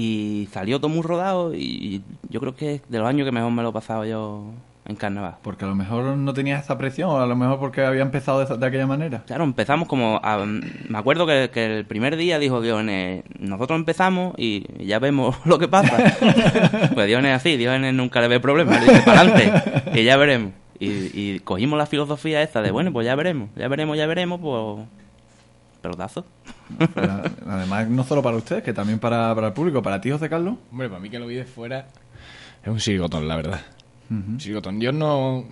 [0.00, 3.50] Y salió todo muy rodado y yo creo que es de los años que mejor
[3.50, 4.44] me lo he pasado yo
[4.86, 5.34] en carnaval.
[5.42, 8.44] Porque a lo mejor no tenías esa presión, o a lo mejor porque había empezado
[8.44, 9.24] de, de aquella manera.
[9.26, 10.20] Claro, empezamos como...
[10.22, 15.34] a- me acuerdo que, que el primer día dijo Diogenes, nosotros empezamos y ya vemos
[15.44, 15.96] lo que pasa.
[16.94, 20.52] pues Diogenes así, Diogenes nunca le ve problemas, le dice, para adelante, y ya veremos.
[20.78, 24.40] Y, y cogimos la filosofía esta de, bueno, pues ya veremos, ya veremos, ya veremos,
[24.40, 24.86] pues...
[25.82, 26.24] Pelotazo.
[27.46, 29.82] Además, no solo para ustedes, que también para, para el público.
[29.82, 30.56] ¿Para ti, José Carlos?
[30.70, 31.86] Hombre, para mí que lo vi de fuera
[32.62, 33.60] es un sirigotón, la verdad.
[34.38, 34.80] Sirigotón.
[34.80, 35.44] Yo no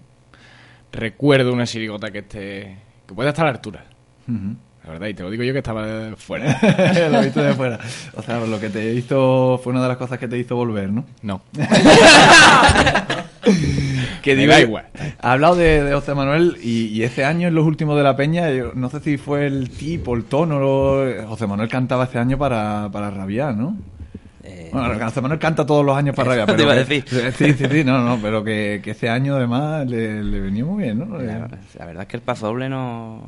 [0.93, 2.79] recuerdo una sirigota que esté...
[3.07, 3.85] que pueda estar a la altura.
[4.27, 6.59] La verdad, y te lo digo yo que estaba fuera.
[7.11, 7.79] lo viste de fuera.
[8.15, 10.91] O sea, lo que te hizo fue una de las cosas que te hizo volver,
[10.91, 11.05] ¿no?
[11.23, 11.43] No.
[14.35, 14.87] Que digo, da igual.
[15.21, 18.17] Ha hablado de, de José Manuel y, y ese año en los últimos de la
[18.17, 22.19] peña, yo no sé si fue el tipo, el tono, lo- José Manuel cantaba ese
[22.19, 23.77] año para, para rabiar, ¿no?
[24.45, 27.03] Eh, Bueno, José Manuel canta todos los años para rabiar, Te pero iba a que-
[27.03, 27.33] decir.
[27.37, 30.85] sí, sí, sí, no, no, pero que, que ese año además le, le venía muy
[30.85, 31.19] bien, ¿no?
[31.19, 33.23] la, la verdad es que el paso doble no,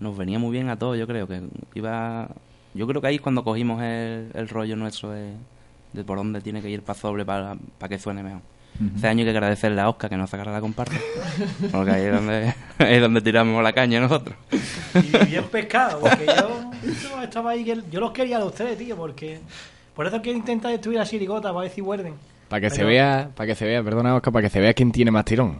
[0.00, 1.40] nos venía muy bien a todos, yo creo que
[1.74, 2.28] iba...
[2.74, 5.30] Yo creo que ahí es cuando cogimos el, el rollo nuestro de,
[5.94, 8.42] de por dónde tiene que ir Pazoble para, para que suene mejor.
[8.96, 10.96] Ese año hay que agradecerle a Oscar que nos sacara la comparsa,
[11.72, 14.36] porque ahí es donde, es donde tiramos la caña nosotros.
[14.94, 16.70] Y bien pescado, porque yo,
[17.02, 19.40] yo estaba ahí, que- yo los quería a los tres, tío, porque...
[19.94, 22.14] Por eso quiero intentar destruir a Chirigota, para ver si vuelven.
[22.48, 24.92] Para que se vea, para que se vea, perdona Oscar, para que se vea quién
[24.92, 25.58] tiene más tirón.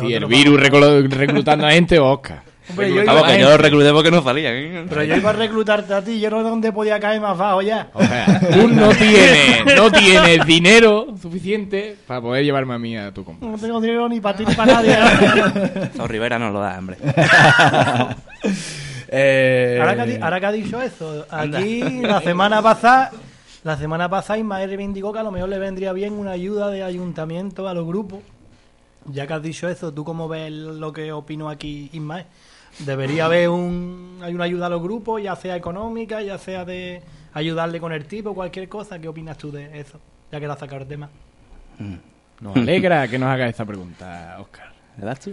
[0.00, 2.42] Si el virus reclutando a gente o Oscar.
[2.70, 4.54] Hombre, yo Vamos, iba, que yo lo recluté porque no salían.
[4.54, 4.86] ¿eh?
[4.88, 7.60] pero yo iba a reclutarte a ti, yo no sé dónde podía caer más bajo
[7.60, 7.90] ya.
[7.92, 13.12] O sea, tú no tienes, no tienes dinero suficiente para poder llevarme a mí a
[13.12, 13.48] tu compra.
[13.48, 14.96] No tengo dinero ni para ti ni para nadie.
[15.94, 16.96] Eso Rivera no lo da, hombre.
[19.08, 23.12] Eh, ahora, que ahora que ha dicho eso, aquí la semana pasada,
[23.62, 26.82] la semana pasada Ismael reivindicó que a lo mejor le vendría bien una ayuda de
[26.82, 28.20] ayuntamiento a los grupos.
[29.06, 32.24] Ya que has dicho eso, ¿tú cómo ves lo que opino aquí Ismael?
[32.78, 37.02] Debería haber un, hay una ayuda a los grupos, ya sea económica, ya sea de
[37.32, 38.98] ayudarle con el tipo, cualquier cosa.
[38.98, 40.00] ¿Qué opinas tú de eso?
[40.32, 41.08] Ya que la has sacado el tema.
[42.40, 44.72] Nos alegra que nos haga esta pregunta, Oscar.
[44.98, 45.32] ¿Le das tú?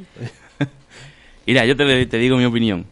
[1.45, 2.85] Mira, yo te, te digo mi opinión.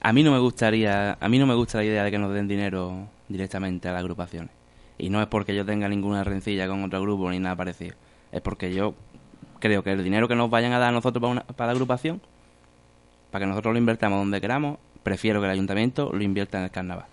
[0.00, 2.32] A mí no me gustaría, a mí no me gusta la idea de que nos
[2.32, 4.50] den dinero directamente a las agrupaciones.
[4.98, 7.96] Y no es porque yo tenga ninguna rencilla con otro grupo ni nada parecido.
[8.30, 8.94] Es porque yo
[9.58, 11.72] creo que el dinero que nos vayan a dar a nosotros para, una- para la
[11.72, 12.20] agrupación,
[13.34, 16.70] para que nosotros lo invertamos donde queramos, prefiero que el ayuntamiento lo invierta en el
[16.70, 17.06] carnaval.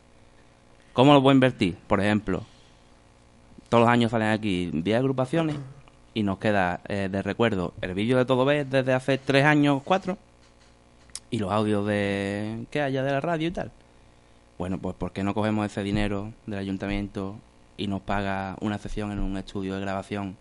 [0.93, 1.75] ¿Cómo lo puedo invertir?
[1.87, 2.43] Por ejemplo,
[3.69, 5.55] todos los años salen aquí 10 agrupaciones
[6.13, 9.81] y nos queda eh, de recuerdo el vídeo de Todo Ves desde hace 3 años,
[9.83, 10.15] 4
[11.31, 13.71] y los audios de que haya de la radio y tal.
[14.59, 17.35] Bueno, pues ¿por qué no cogemos ese dinero del ayuntamiento
[17.77, 20.37] y nos paga una sesión en un estudio de grabación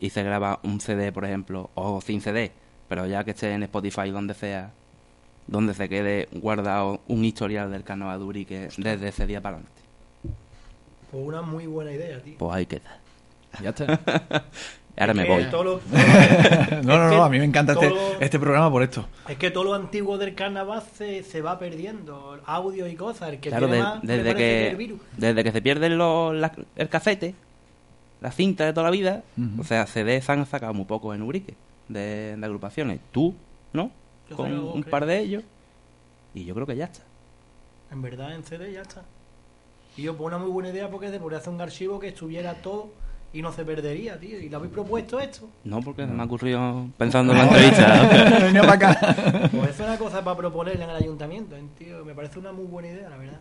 [0.00, 2.52] y se graba un CD, por ejemplo, o sin CD,
[2.88, 4.72] pero ya que esté en Spotify donde sea,
[5.46, 9.82] donde se quede guardado un historial del carnaval de Urique desde ese día para adelante.
[11.10, 12.34] Pues una muy buena idea, tío.
[12.38, 12.98] Pues ahí queda.
[13.62, 14.00] Ya está.
[14.96, 15.44] Ahora me voy.
[15.44, 15.80] que todo lo-
[16.84, 19.06] No, no, que no, a mí me encanta este, todo- este programa por esto.
[19.28, 22.40] Es que todo lo antiguo del carnaval se, se va perdiendo.
[22.46, 23.30] Audio y cosas.
[23.30, 25.00] El que Claro, de- más, desde, el que, virus.
[25.16, 27.34] desde que se pierden los, la- el cafete,
[28.20, 29.22] la cinta de toda la vida,
[29.58, 31.54] o sea, CDs han sacado muy pocos en Urique
[31.88, 33.00] de, de agrupaciones.
[33.12, 33.34] Tú,
[33.72, 33.90] ¿no?
[34.30, 34.90] Yo Con un creo.
[34.90, 35.42] par de ellos.
[36.34, 37.00] Y yo creo que ya está.
[37.90, 39.02] En verdad, en CD ya está.
[39.96, 42.54] Y yo, pues una muy buena idea porque se podría hacer un archivo que estuviera
[42.54, 42.88] todo
[43.32, 44.38] y no se perdería, tío.
[44.40, 45.48] ¿Y lo habéis propuesto esto?
[45.64, 48.38] No, porque se me ha ocurrido pensando en la entrevista.
[48.46, 49.48] Venía para acá.
[49.52, 52.04] Pues es una cosa para proponerle en el ayuntamiento, ¿eh, tío.
[52.04, 53.38] Me parece una muy buena idea, la verdad.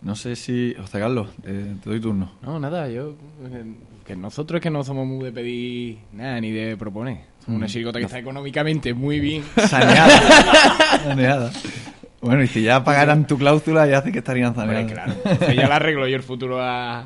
[0.00, 0.74] No sé si...
[0.80, 2.32] José Carlos, eh, te doy turno.
[2.42, 3.14] No, nada, yo.
[3.44, 3.74] eh,
[4.06, 7.18] Que nosotros es que no somos muy de pedir nada ni de proponer.
[7.44, 9.44] Somos una chirigota que está económicamente muy bien.
[9.68, 10.98] Saneada.
[11.04, 11.52] Saneada.
[12.20, 14.92] Bueno, y si ya pagaran tu cláusula, ya hace que estarían saneados.
[14.92, 15.12] claro.
[15.24, 17.00] Entonces ya le arreglo yo el futuro a,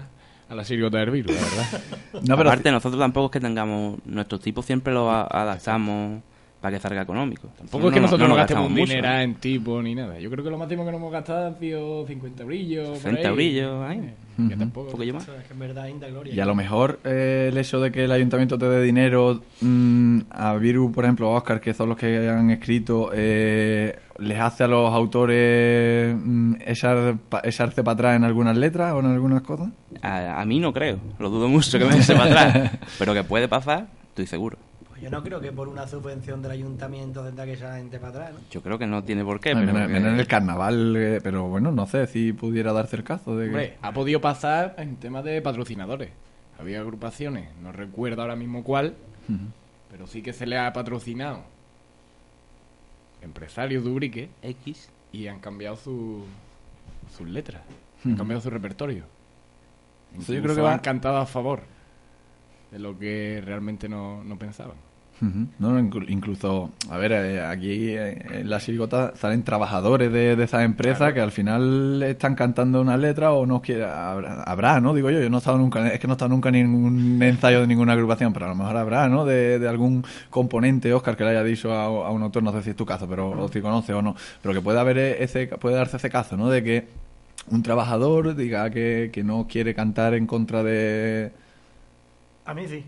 [0.48, 1.80] a la chirigota del virus, la verdad.
[2.26, 3.98] No, pero Aparte, nosotros tampoco es que tengamos...
[4.04, 6.20] Nuestros tipos siempre los a- adaptamos
[6.60, 7.48] para que salga económico.
[7.56, 8.86] Tampoco es que nosotros no, gastemos mucho.
[8.92, 10.18] dinero en tipo ni nada.
[10.18, 12.88] Yo creo que lo máximo que nos hemos gastado han sido 50 brillos.
[12.88, 13.34] por 60 ahí.
[13.34, 14.14] brillos, ahí.
[14.36, 14.58] Que Ujú.
[14.58, 14.86] tampoco.
[14.88, 15.22] Un poquillo más.
[15.22, 16.34] Eso es que en verdad inda gloria.
[16.34, 20.20] Y a lo mejor eh, el hecho de que el ayuntamiento te dé dinero mm,
[20.30, 24.64] a Viru, por ejemplo, a Oscar, que son los que han escrito, eh, les hace
[24.64, 29.42] a los autores mm, echar, pa- echarse para atrás en algunas letras o en algunas
[29.42, 29.68] cosas.
[30.02, 30.98] A, a mí no creo.
[31.18, 32.70] Lo dudo mucho que me eche para atrás.
[32.98, 34.58] Pero que puede pasar, estoy seguro.
[34.98, 37.78] Pues yo no creo que por una subvención del ayuntamiento tendrá que echar a la
[37.78, 38.40] gente para atrás, ¿no?
[38.50, 39.54] Yo creo que no tiene por qué.
[39.54, 43.04] Pero menos, que- en el carnaval, eh, pero bueno, no sé si pudiera darse el
[43.04, 43.50] caso de que...
[43.50, 46.10] Hombre, ha podido pasar en temas de patrocinadores.
[46.58, 48.94] Había agrupaciones, no recuerdo ahora mismo cuál,
[49.90, 51.42] pero sí que se le ha patrocinado
[53.22, 54.88] empresarios de Ubrique X.
[55.12, 56.24] y han cambiado su,
[57.16, 57.62] sus letras,
[58.04, 59.04] han cambiado su repertorio.
[60.18, 61.60] Eso yo creo que va- han cantado a favor
[62.70, 64.76] de lo que realmente no, no pensaban.
[65.58, 70.36] No, no, inclu- incluso, a ver, eh, aquí eh, en la chirigota salen trabajadores de,
[70.36, 74.80] de esas empresas que al final están cantando una letra o no quiere, habrá, habrá,
[74.80, 74.92] ¿no?
[74.92, 77.22] Digo yo, yo no he estado nunca, es que no he estado nunca en ningún
[77.22, 79.24] ensayo de ninguna agrupación, pero a lo mejor habrá, ¿no?
[79.24, 82.62] De, de algún componente, Oscar, que le haya dicho a, a un autor, no sé
[82.62, 85.46] si es tu caso, pero o si conoce o no, pero que puede haber ese,
[85.46, 86.50] puede darse ese caso, ¿no?
[86.50, 86.86] De que
[87.50, 91.30] un trabajador diga que, que no quiere cantar en contra de...
[92.44, 92.84] A mí sí.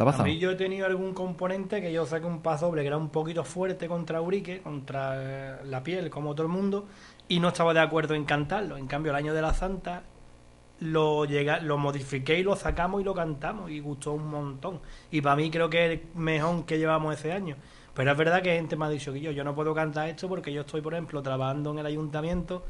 [0.00, 2.80] ¿Te ha A mí yo he tenido algún componente que yo saqué un paso doble
[2.80, 6.86] que era un poquito fuerte contra Urique, contra eh, la piel, como todo el mundo,
[7.28, 8.78] y no estaba de acuerdo en cantarlo.
[8.78, 10.04] En cambio, el año de la Santa
[10.78, 14.80] lo, llega, lo modifiqué y lo sacamos y lo cantamos y gustó un montón.
[15.10, 17.56] Y para mí creo que es el mejor que llevamos ese año.
[17.92, 20.30] Pero es verdad que gente me ha dicho que yo, yo no puedo cantar esto
[20.30, 22.64] porque yo estoy, por ejemplo, trabajando en el ayuntamiento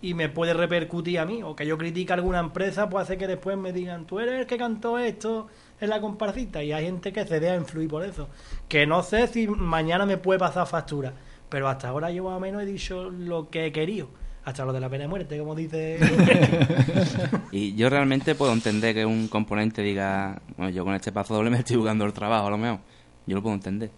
[0.00, 1.44] y me puede repercutir a mí.
[1.44, 4.40] O que yo critique a alguna empresa, puede hacer que después me digan, tú eres
[4.40, 5.46] el que cantó esto
[5.82, 6.62] en la comparsita.
[6.62, 8.28] Y hay gente que se deja influir por eso.
[8.68, 11.12] Que no sé si mañana me puede pasar factura.
[11.48, 14.08] Pero hasta ahora yo más o menos he dicho lo que he querido.
[14.44, 15.98] Hasta lo de la pena de muerte, como dice.
[17.52, 21.50] Y yo realmente puedo entender que un componente diga, bueno, yo con este paso doble
[21.50, 22.78] me estoy jugando el trabajo, a lo mejor.
[23.26, 23.90] Yo lo puedo entender.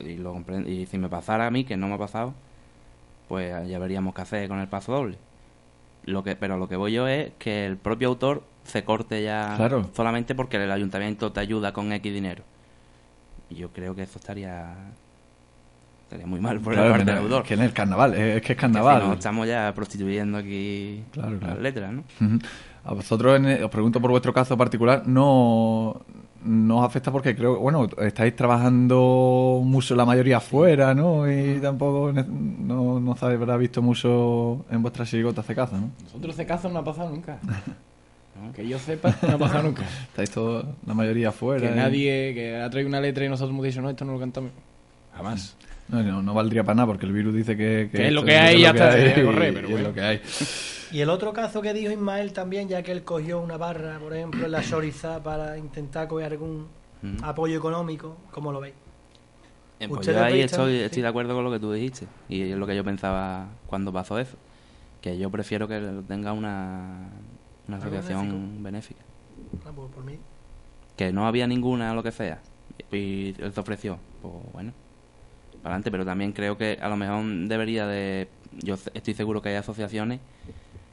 [0.00, 0.68] Y, lo comprendo.
[0.68, 2.34] y si me pasara a mí, que no me ha pasado,
[3.28, 5.18] pues ya veríamos qué hacer con el paso doble.
[6.04, 9.54] Lo que, pero lo que voy yo es que el propio autor se corte ya
[9.56, 9.88] Claro.
[9.94, 12.42] solamente porque el ayuntamiento te ayuda con X dinero.
[13.48, 14.74] Y yo creo que eso estaría
[16.02, 17.42] estaría muy mal por Claro, la que parte del autor.
[17.44, 19.02] que en el carnaval, es, es que es Que carnaval.
[19.02, 21.54] si no, estamos ya prostituyendo aquí Claro, claro.
[21.54, 22.02] las letras, ¿no?
[22.84, 26.00] A vosotros, en el- os pregunto por vuestro caso particular, no,
[26.42, 31.30] no os afecta porque creo, bueno, estáis trabajando mucho la mayoría afuera, ¿no?
[31.30, 35.90] Y tampoco no, no se habrá visto mucho en vuestras chirigotas de caza, ¿no?
[36.04, 37.38] Nosotros ese caso no ha pasado nunca.
[38.54, 39.82] Que yo sepa, no ha pasado nunca.
[40.08, 41.66] Estáis todos, la mayoría afuera.
[41.66, 44.12] Que y- nadie, que ha traído una letra y nosotros hemos dicho, no, esto no
[44.12, 44.50] lo cantamos.
[45.14, 45.56] Jamás.
[45.88, 47.90] No, no, no valdría para nada porque el virus dice que...
[47.92, 50.20] Que es lo que hay y se correr, pero y es lo que hay.
[50.92, 54.14] Y el otro caso que dijo Ismael también, ya que él cogió una barra, por
[54.14, 56.68] ejemplo, en la Chorizá para intentar coger algún
[57.22, 58.74] apoyo económico, ¿cómo lo veis?
[59.80, 61.00] Eh, pues yo ahí estoy, estoy sí.
[61.00, 62.06] de acuerdo con lo que tú dijiste.
[62.28, 64.36] Y es lo que yo pensaba cuando pasó eso.
[65.00, 67.08] Que yo prefiero que tenga una,
[67.70, 69.00] una ¿Algo asociación benéfica.
[69.64, 70.18] Ah, pues por mí.
[70.96, 72.40] Que no había ninguna o lo que sea.
[72.92, 73.98] Y él se ofreció.
[74.22, 74.72] Pues bueno,
[75.62, 75.90] para adelante.
[75.90, 78.28] Pero también creo que a lo mejor debería de...
[78.52, 80.20] Yo estoy seguro que hay asociaciones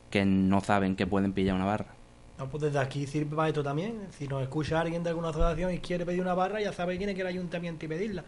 [0.09, 1.87] que no saben que pueden pillar una barra.
[2.37, 3.99] No, pues desde aquí sirve para esto también.
[4.11, 7.09] Si nos escucha alguien de alguna asociación y quiere pedir una barra, ya sabe quién
[7.09, 8.23] es que el ayuntamiento y pedirla.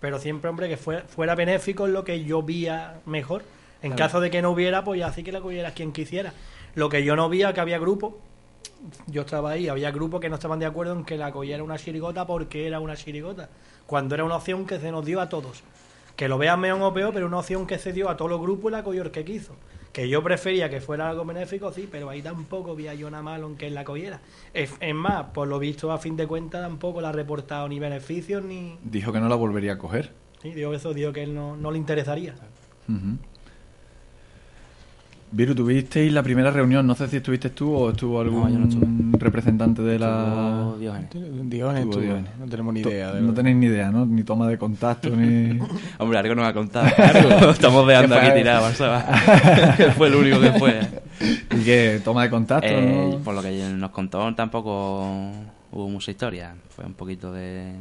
[0.00, 3.44] Pero siempre, hombre, que fuera, fuera benéfico es lo que yo vía mejor.
[3.82, 6.32] En caso de que no hubiera, pues ya sí que la cogiera quien quisiera.
[6.76, 8.12] Lo que yo no veía que había grupos,
[9.06, 11.78] yo estaba ahí, había grupos que no estaban de acuerdo en que la cogiera una
[11.78, 13.48] chirigota porque era una chirigota.
[13.86, 15.62] Cuando era una opción que se nos dio a todos.
[16.16, 18.42] Que lo vean mejor o peor, pero una opción que se dio a todos los
[18.42, 19.56] grupos y la el que quiso.
[19.94, 23.22] Que yo prefería que fuera algo benéfico, sí, pero ahí tampoco vi a yo nada
[23.22, 24.20] malo en que él la cogiera.
[24.52, 27.78] Es, es más, por lo visto, a fin de cuentas, tampoco le ha reportado ni
[27.78, 28.78] beneficios ni.
[28.82, 30.12] Dijo que no la volvería a coger.
[30.42, 32.34] Sí, digo eso, digo que él no, no le interesaría.
[35.36, 38.58] Viru, tuvisteis la primera reunión, no sé si estuviste tú o estuvo algún No, yo
[38.58, 38.86] no estuve.
[39.18, 40.72] representante de la...
[40.80, 41.10] Diógenes.
[41.50, 42.38] Diógenes.
[42.38, 43.12] no tenemos ni idea.
[43.12, 44.06] de No tenéis ni idea, ¿no?
[44.06, 45.60] Ni toma de contacto, ni...
[45.98, 46.86] Hombre, algo nos ha contado.
[47.50, 48.28] Estamos dejando aquí.
[49.76, 50.80] Que fue el único que fue.
[51.20, 52.00] ¿Y qué?
[52.02, 52.66] ¿Toma de contacto?
[52.66, 53.18] Eh, no?
[53.18, 55.32] Por lo que nos contó, tampoco
[55.70, 56.54] hubo mucha historia.
[56.70, 57.74] Fue un poquito de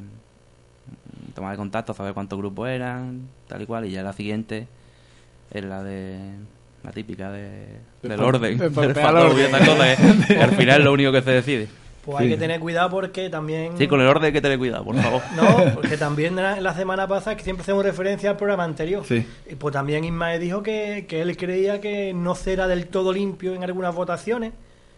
[1.34, 3.86] tomar de contacto, saber cuántos grupos eran, tal y cual.
[3.86, 4.68] Y ya la siguiente
[5.52, 6.20] es la de
[6.86, 8.58] la típica de, del orden.
[8.58, 9.38] de del factor orden.
[9.38, 11.68] y esas cosas, que- que al final es lo único que se decide.
[12.06, 12.34] Pues hay Sí.
[12.34, 13.72] que tener cuidado porque también.
[13.80, 15.22] Sí, con el orden hay que tener cuidado, por favor.
[15.36, 19.04] No, porque también la, la semana pasada, que siempre hacemos referencia al programa anterior.
[19.08, 19.26] Sí.
[19.50, 23.56] Y pues también Ismael dijo que, que él creía que no será del todo limpio
[23.56, 24.54] en algunas votaciones.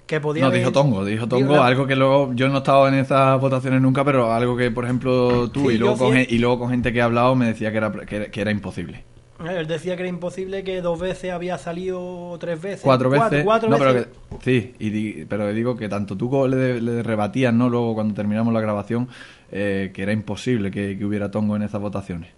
[0.06, 2.88] Que podía No, haber- dijo Tongo, dijo Tongo, algo que luego yo no he estado
[2.90, 6.38] en esas votaciones nunca, pero algo que, por ejemplo, tú Sí, y, luego con, y
[6.40, 9.04] luego con gente que ha hablado me decía que era, que era, que era imposible.
[9.46, 12.82] Él decía que era imposible que dos veces había salido tres veces.
[12.82, 13.44] Cuatro veces.
[13.44, 14.08] Cuatro, no, veces.
[14.30, 17.70] pero que, sí, y di- pero digo que tanto tú como le, le rebatías, ¿no?
[17.70, 19.10] Luego cuando terminamos la grabación,
[19.52, 22.32] eh, que era imposible que, que hubiera Tongo en esas votaciones.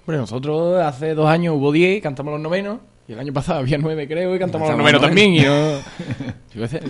[0.00, 2.78] Hombre, nosotros hace dos años hubo 10, cantamos los novenos.
[3.08, 5.32] Y el año pasado había nueve, creo, y cantamos los novenos también.
[5.34, 5.80] Y yo,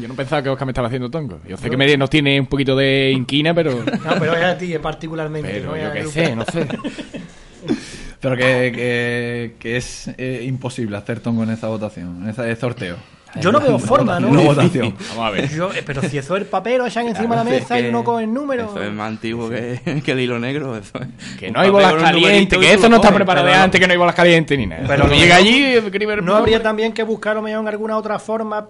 [0.08, 1.38] no pensaba que Oscar me estaba haciendo tongo.
[1.48, 3.72] Yo sé que me, nos tiene un poquito de inquina, pero.
[3.82, 5.50] No, pero es a ti, es particularmente.
[5.50, 6.68] Pero no es yo qué sé, no sé.
[8.22, 12.96] Pero que, que, que es eh, imposible hacer Tongo en esa votación, en ese sorteo.
[13.40, 14.28] Yo no veo forma, ¿no?
[14.28, 14.94] Una votación.
[15.08, 15.48] Vamos a ver.
[15.48, 17.88] Yo- eh, pero si eso es el papel, echan encima de la mesa es y
[17.88, 18.64] uno coge el número.
[18.66, 20.76] Eso es más antiguo que, que el hilo negro.
[20.76, 21.36] Eso es.
[21.36, 23.92] Que no hay bolas con calientes, que eso no está preparado de antes, que no
[23.92, 24.84] hay bolas calientes ni nada.
[24.86, 25.76] Pero llega allí,
[26.22, 28.68] ¿No habría también que buscar lo mejor alguna otra forma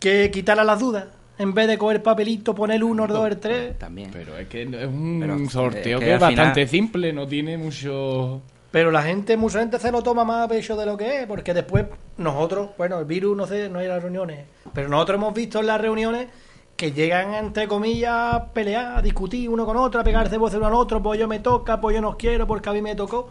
[0.00, 1.04] que quitara las dudas?
[1.42, 3.78] En vez de coger papelito, poner el 1, el 2, el 3.
[3.78, 4.10] También.
[4.12, 7.26] Pero es que es un Pero, sorteo eh, que que, es final- bastante simple, no
[7.26, 8.40] tiene mucho.
[8.70, 11.26] Pero la gente, mucha gente se lo toma más a pecho de lo que es,
[11.26, 11.84] porque después
[12.16, 15.66] nosotros, bueno, el virus no sé, no hay las reuniones, pero nosotros hemos visto en
[15.66, 16.28] las reuniones
[16.76, 20.68] que llegan, entre comillas, a pelear, a discutir uno con otro, a pegarse voces uno
[20.68, 23.28] al otro, pues yo me toca, pues yo no quiero, porque a mí me tocó.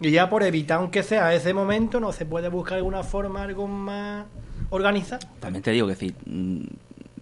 [0.00, 3.66] Y ya por evitar, aunque sea ese momento, no se puede buscar alguna forma, algo
[3.66, 4.24] más
[4.70, 5.26] organizado.
[5.38, 6.60] También te digo que si, mm,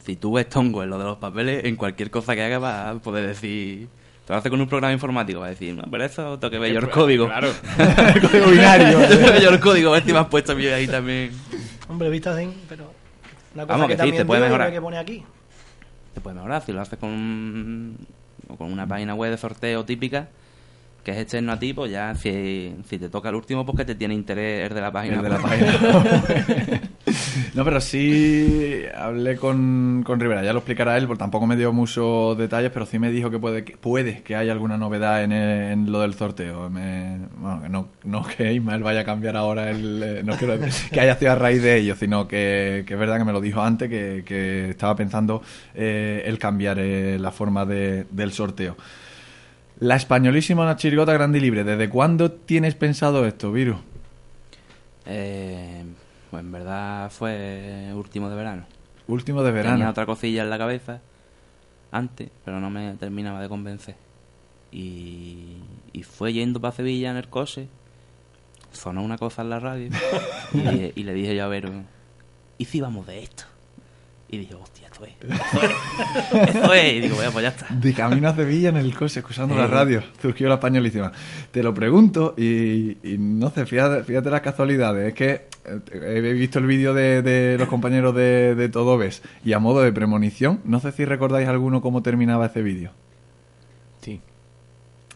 [0.07, 2.97] si tú ves tongo en lo de los papeles, en cualquier cosa que hagas vas
[2.97, 3.89] a poder decir
[4.25, 6.59] Te lo hace con un programa informático, va a decir, no, pero eso tengo que
[6.59, 7.27] ver yo el código.
[7.27, 7.49] Claro.
[8.15, 8.99] El código binario.
[9.09, 10.87] Tengo que ver yo el código, a ver si me has puesto a mí ahí
[10.87, 11.31] tambiin
[11.89, 12.85] Hombre, vista así, pero.
[13.55, 14.67] Una cosa Vamos, que que, sí, también te puede mejorar.
[14.69, 15.23] hay que poner aquí.
[16.15, 17.97] Te puede mejorar si lo haces con,
[18.49, 20.29] o con una página web de sorteo típica
[21.05, 23.85] que es externo a ti, pues ya si, si te toca el último, pues que
[23.85, 25.43] te tiene interés el de la página El de la web.
[25.45, 26.81] página.
[27.55, 31.73] no, pero sí hablé con, con Rivera, ya lo explicará él, porque tampoco me dio
[31.73, 35.91] muchos detalles, pero sí me dijo que puede que, puede que haya alguna novedad en,
[35.91, 36.69] lo del sorteo.
[36.71, 40.03] Bueno, no, que Ismael vaya a cambiar ahora el...
[40.03, 40.59] eh, No quiero
[40.93, 43.61] que haya sido a raíz de ello, sino que, es verdad que me lo dijo
[43.62, 45.43] antes, que, que estaba pensando
[45.75, 48.77] eh, el cambiar eh, la forma de- del sorteo.
[49.79, 51.62] La españolísima una chirigota grande y libre.
[51.62, 53.77] ¿Desde cuándo tienes pensado esto, Viru?
[55.05, 55.85] Eh,
[56.31, 58.66] pues en verdad fue último de verano.
[59.09, 59.91] Último de Tenía verano.
[59.91, 61.01] otra cosilla en la cabeza
[61.93, 63.97] antes, pero no me terminaba de convencer.
[64.72, 65.57] Y,
[65.93, 67.68] y fue yendo para Sevilla en el coche,
[68.72, 69.91] sonó una cosa en la radio
[70.53, 71.70] y, y le dije yo a Vero,
[72.59, 73.45] ¿y si vamos de esto?
[74.29, 76.92] Y dije, hostia, esto es, esto es, esto es.
[76.94, 77.66] Y digo, bueno, pues ya está.
[77.74, 80.03] De camino a Sevilla en el coche, escuchando la radio.
[80.20, 81.12] Surgió la españolísima.
[81.51, 85.09] Te lo pregunto y, y no sé, fíjate, fíjate las casualidades.
[85.09, 85.30] Es que
[85.64, 89.59] eh, he visto el vídeo de, de los compañeros de, de Todo Ves y a
[89.59, 92.92] modo de premonición, no sé si recordáis alguno cómo terminaba ese vídeo.
[94.01, 94.20] Sí.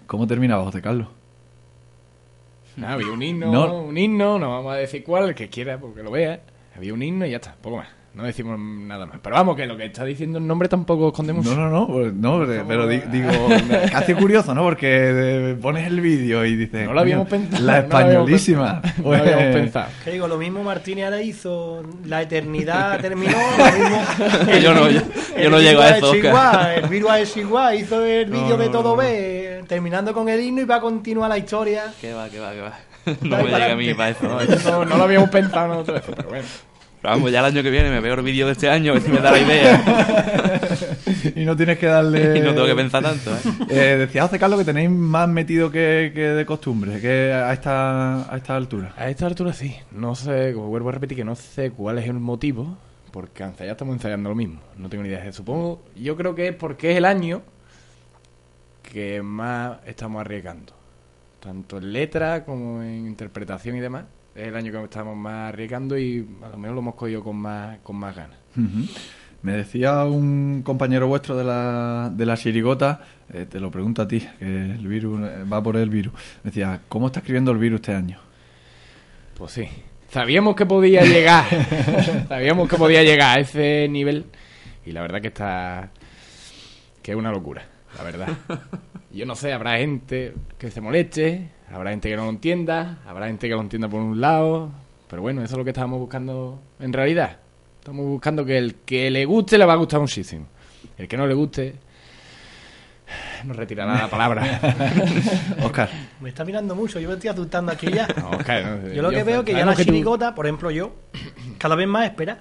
[0.06, 1.08] ¿Cómo terminaba, José Carlos?
[2.76, 3.82] Nada, había un himno, No.
[3.82, 6.40] un himno, no vamos a decir cuál, el que quiera, porque lo vea.
[6.76, 7.88] Había un himno y ya está, poco más.
[8.12, 9.18] No decimos nada más.
[9.22, 11.54] Pero vamos, que lo que está diciendo el nombre tampoco esconde mucho.
[11.54, 13.30] No, no, no, pues, no, pero, pero di- digo,
[13.92, 14.62] casi curioso, ¿no?
[14.64, 16.86] Porque eh, pones el vídeo y dices...
[16.86, 18.82] No lo habíamos "Coño, pensado, La no lo habíamos españolísima.
[18.82, 19.86] No lo Pues, habíamos pensado.
[20.04, 24.02] Que digo, lo mismo Martínez ahora hizo La Eternidad terminó, lo mismo.
[24.60, 25.00] Yo no- yo-
[25.36, 26.24] el yo no llego a eso, es Oscar.
[26.24, 28.96] igual, el virus es igual, hizo el No, vídeo de todo no.
[28.96, 31.84] B, terminando con el himno y va a continuar la historia.
[32.00, 32.78] Que va, que va, que va.
[33.22, 34.20] No me llega a mí para eso.
[34.28, 36.44] No, eso no, no lo habíamos pensado nosotros, pero bueno.
[37.00, 39.02] Pero vamos, ya el año que viene me veo el vídeo de este año, ver
[39.02, 40.60] si me da la idea.
[41.34, 42.36] y no tienes que darle...
[42.38, 43.40] Y no tengo que pensar tanto, ¿eh?
[43.70, 48.30] Eh, decía José Carlos que tenéis más metido que, que de costumbre, que a esta,
[48.30, 48.92] a esta altura.
[48.98, 49.74] A esta altura sí.
[49.92, 52.76] No sé, como vuelvo a repetir, que no sé cuál es el motivo,
[53.10, 54.60] porque ensayar estamos ensayando lo mismo.
[54.76, 55.32] No tengo ni idea.
[55.32, 57.42] Supongo, yo creo que es porque es el año
[58.82, 60.74] que más estamos arriesgando.
[61.40, 64.04] Tanto en letra como en interpretación y demás.
[64.34, 67.36] Es el año que estamos más arriesgando y a lo menos lo hemos cogido con
[67.36, 68.38] más, con más ganas.
[69.42, 73.00] Me decía un compañero vuestro de la, de la chirigota,
[73.32, 76.12] eh, te lo pregunto a ti, que el virus eh, va por el virus.
[76.44, 78.18] Me decía, ¿cómo está escribiendo el virus este año?
[79.38, 79.68] Pues sí.
[80.10, 81.46] Sabíamos que podía llegar.
[82.28, 84.26] Sabíamos que podía llegar a ese nivel.
[84.84, 85.90] Y la verdad que está.
[87.02, 87.64] que es una locura,
[87.96, 88.28] la verdad.
[89.12, 93.26] Yo no sé, habrá gente que se moleste, habrá gente que no lo entienda, habrá
[93.26, 94.70] gente que lo entienda por un lado.
[95.08, 97.38] Pero bueno, eso es lo que estábamos buscando en realidad.
[97.78, 100.46] Estamos buscando que el que le guste le va a gustar muchísimo.
[100.98, 101.74] El que no le guste.
[103.44, 104.60] Nos retirará la palabra.
[105.64, 105.88] Oscar,
[106.20, 108.06] Me está mirando mucho, yo me estoy asustando aquí ya.
[108.18, 108.94] No, Oscar, no sé.
[108.94, 110.92] Yo lo que veo que ya la tú- chirigota, por ejemplo yo,
[111.58, 112.38] cada vez más espera.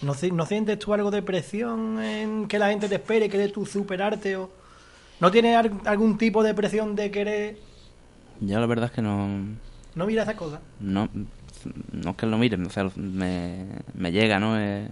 [0.00, 3.36] ¿No, si- ¿No sientes tú algo de presión en que la gente te espere, que
[3.36, 4.48] eres tu superarte o...
[5.20, 7.58] ¿No tienes al- algún tipo de presión de querer...
[8.40, 9.28] Yo la verdad es que no,
[9.94, 10.60] No mira esas cosas?
[10.80, 11.08] no,
[11.92, 14.58] no es que lo miren, o sea, me, me llega, ¿no?
[14.58, 14.88] Eh,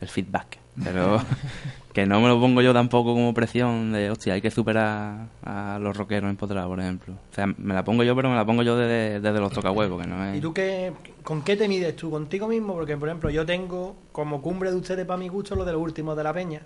[0.00, 0.58] el feedback.
[0.82, 1.20] Pero
[1.92, 5.78] que no me lo pongo yo tampoco como presión de, hostia, hay que superar a
[5.80, 7.14] los rockeros empotrados, por ejemplo.
[7.14, 10.02] O sea, me la pongo yo, pero me la pongo yo desde, desde los tocahuevos,
[10.02, 10.36] que no es...
[10.36, 10.92] ¿Y tú qué,
[11.22, 12.10] con qué te mides tú?
[12.10, 12.74] ¿Contigo mismo?
[12.74, 15.80] Porque, por ejemplo, yo tengo como cumbre de ustedes para mi gusto lo de los
[15.80, 16.62] últimos de la peña,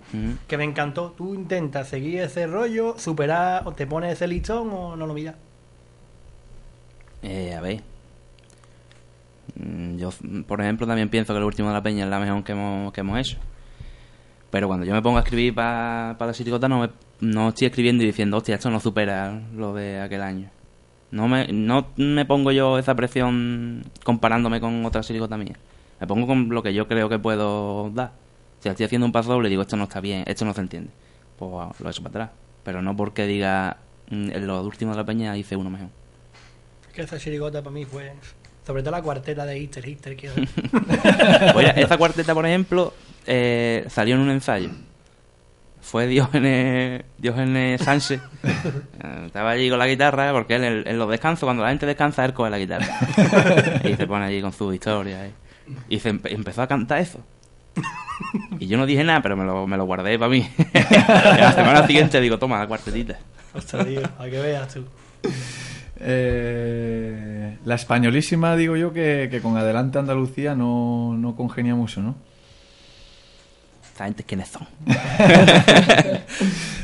[0.47, 1.13] que me encantó.
[1.15, 5.35] ¿Tú intentas seguir ese rollo, superar, o te pones ese listón o no lo miras?
[7.23, 7.81] Eh, a ver.
[9.55, 10.09] Mm, Yo,
[10.47, 12.93] por ejemplo, también pienso que el último de la peña es la mejor que hemos,
[12.93, 13.37] que hemos hecho.
[14.51, 16.89] Pero cuando yo me pongo a escribir para la chirigota no,
[17.19, 20.49] no estoy escribiendo y diciendo, hostia, esto no supera lo de aquel año.
[21.11, 25.55] No me, no me pongo yo esa presión comparándome con otra chirigota mía.
[25.99, 28.13] Me pongo con lo que yo creo que puedo dar.
[28.59, 30.91] Si estoy haciendo un paso doble digo, esto no está bien, esto no se entiende,
[31.37, 32.37] pues lo he hecho para atrás.
[32.63, 33.77] Pero no porque diga,
[34.09, 35.89] mm, en los últimos de la peña hice uno mejor.
[36.99, 38.11] Que esa chirigota para mí fue...
[38.67, 40.69] Sobre todo la cuarteta de Hister, Hister, quiero decir.
[41.55, 42.93] Oye, esa cuarteta, por ejemplo,
[43.25, 44.69] eh, salió en un ensayo.
[45.79, 48.19] Fue Diógenes, Diógenes Sánchez.
[48.43, 51.85] Eh, estaba allí con la guitarra, porque él en, en los descansos, cuando la gente
[51.85, 52.85] descansa, él coge la guitarra.
[53.85, 55.25] y se pone allí con su historia.
[55.25, 55.31] eh.
[55.87, 57.21] Y se empe- empezó a cantar eso.
[58.59, 60.39] Y yo no dije nada, pero me lo, me lo guardé para mí.
[60.57, 63.17] y la semana siguiente digo, toma, la cuartetita.
[63.53, 64.83] Ostras, tío, a que veas tú.
[66.01, 72.15] Eh, la españolísima, digo yo, que, que con Adelante Andalucía no, no congenia mucho, ¿no?
[73.83, 74.65] Esta gente, ¿quiénes son?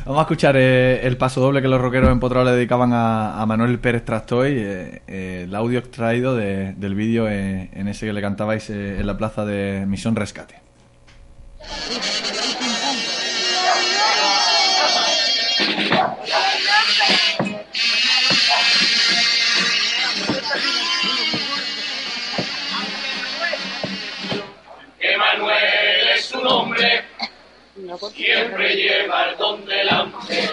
[0.06, 3.46] Vamos a escuchar eh, el paso doble que los rockeros empotrados le dedicaban a, a
[3.46, 8.22] Manuel Pérez Trastoy, eh, eh, el audio extraído de- del vídeo en ese que le
[8.22, 10.56] cantabais en la plaza de Misión Rescate.
[28.16, 30.50] Siempre lleva el don delante.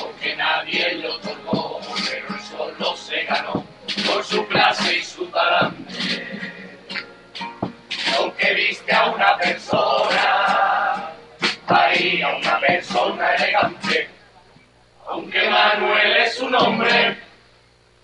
[0.00, 3.66] Porque nadie le otorgó, pero él solo se ganó
[4.06, 6.26] por su clase y su talante.
[8.16, 11.12] Aunque viste a una persona,
[11.66, 14.08] ahí a una persona elegante.
[15.08, 17.16] Aunque Manuel es un hombre,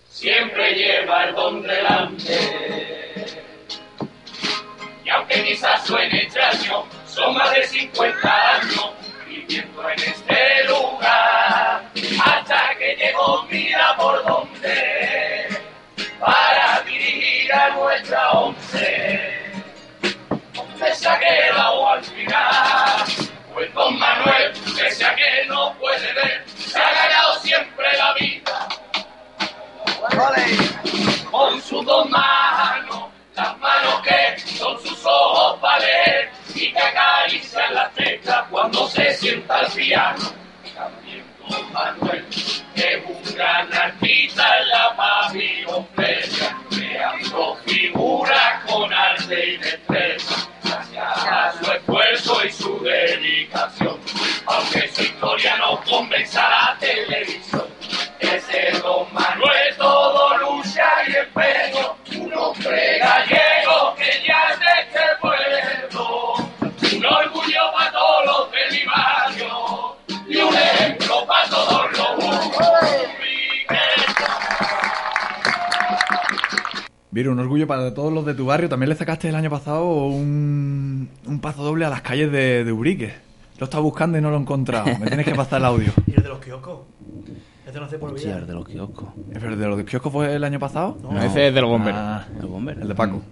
[0.08, 3.24] siempre lleva el don delante.
[5.04, 8.90] Y aunque quizás suene extraño, son más de 50 años
[9.26, 11.82] viviendo en este lugar.
[12.24, 15.48] Hasta que llegó, mira por dónde,
[16.18, 19.52] para dirigir a nuestra once.
[20.52, 23.04] ¿Dónde se ha quedado al final?
[23.52, 28.68] Pues don Manuel, pese a que no puede ver, se ha ganado siempre la vida
[31.30, 33.04] con sus dos manos,
[33.36, 35.86] las manos que son sus ojos para
[36.64, 40.32] y que acarician las teclas cuando se sienta al piano.
[40.74, 41.24] También
[41.72, 42.24] Manuel
[42.74, 51.52] es un gran artista en la papiroflexia, creando figuras con arte y destreza, gracias a
[51.52, 54.00] su esfuerzo y su dedicación.
[54.46, 57.53] Aunque su historia no convenza a la televisión,
[77.14, 78.68] Viru, un orgullo para todos los de tu barrio.
[78.68, 82.72] También le sacaste el año pasado un, un paso doble a las calles de, de
[82.72, 83.14] Urique.
[83.58, 84.86] Lo estaba buscando y no lo he encontrado.
[84.98, 85.92] Me tienes que pasar el audio.
[86.08, 86.80] ¿Y el de los kioscos?
[87.64, 89.10] Este no se puede Hostia, el de los kioscos.
[89.32, 90.98] ¿Pero el de los kioscos fue el año pasado?
[91.04, 92.00] No, ese es de los bomberos.
[92.02, 92.78] Ah, El bomber.
[92.82, 93.22] el de Paco.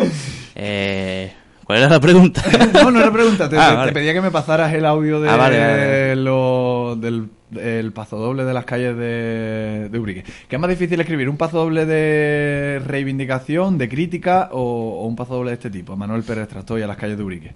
[0.54, 1.32] Eh,
[1.70, 2.42] ¿Cuál era la pregunta?
[2.74, 3.48] No, no era pregunta.
[3.48, 3.92] Te, Ah, te- te vale.
[3.92, 6.16] pedía que me pasaras el audio de Ah, vale, vale.
[6.16, 10.24] lo- del el paso doble de las calles de, de Urique.
[10.48, 11.28] ¿Qué es más difícil escribir?
[11.28, 15.96] ¿Un paso doble de reivindicación, de crítica o, o un paso doble de este tipo?
[15.96, 17.54] Manuel Pérez Trastoy a las calles de Urique.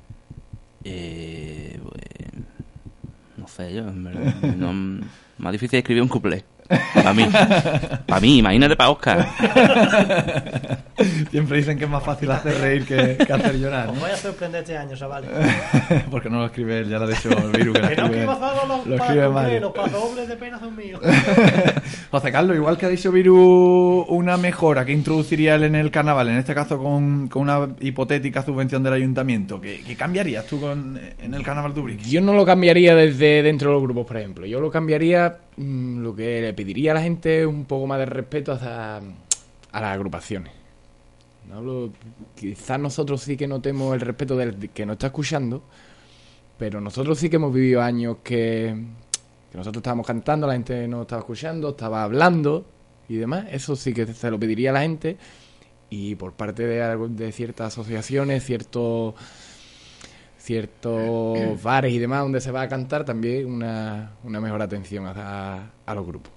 [0.85, 2.03] Eh, pues,
[3.37, 4.35] no sé yo, en verdad.
[4.57, 5.01] No,
[5.39, 6.45] más difícil escribir un cuplé.
[6.69, 7.27] Para mí.
[8.07, 9.29] Para mí, imagínate para Oscar.
[11.31, 13.89] Siempre dicen que es más fácil hacer reír que, que hacer llorar.
[13.89, 14.01] Os ¿no?
[14.01, 15.31] voy a sorprender este año, chavales.
[16.11, 18.07] Porque no lo escribe él, ya lo ha dicho el Viru que lo Que no
[18.07, 19.61] escribe, los lo escribe pasos, Mario.
[19.61, 21.01] los pasodobles de pena son míos.
[22.11, 26.29] José Carlos, igual que ha dicho Viru una mejora que introduciría él en el carnaval,
[26.29, 30.99] en este caso con, con una hipotética subvención del ayuntamiento, ¿qué, qué cambiarías tú con,
[31.19, 31.85] en el carnaval de?
[32.09, 34.47] Yo no lo cambiaría desde dentro de los grupos, por ejemplo.
[34.47, 38.07] Yo lo cambiaría, lo que le pediría a la gente es un poco más de
[38.07, 39.01] respeto a
[39.73, 40.53] las agrupaciones.
[41.49, 41.93] No hablo-
[42.35, 45.63] quizás nosotros sí que notemos el respeto del que nos está escuchando,
[46.59, 48.75] pero nosotros sí que hemos vivido años que,
[49.51, 52.65] que nosotros estábamos cantando, la gente nos estaba escuchando, estaba hablando
[53.09, 53.47] y demás.
[53.51, 55.19] Eso sí que se lo pediría a la gente.
[55.91, 59.15] Y por parte de, de ciertas asociaciones, ciertos
[60.45, 65.71] ciertos bares y demás donde se va a cantar, también una, una mejor atención a,
[65.87, 66.33] a los grupos.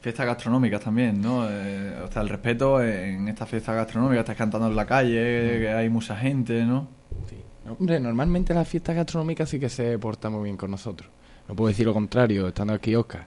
[0.00, 1.46] Fiestas gastronómicas también, ¿no?
[1.48, 5.70] Eh, o sea, el respeto en estas fiestas gastronómicas, estás cantando en la calle, que
[5.70, 6.88] hay mucha gente, ¿no?
[7.28, 7.36] Sí.
[7.78, 11.10] Hombre, normalmente las fiestas gastronómicas sí que se portan muy bien con nosotros.
[11.46, 13.26] No puedo decir lo contrario, estando aquí Oscar,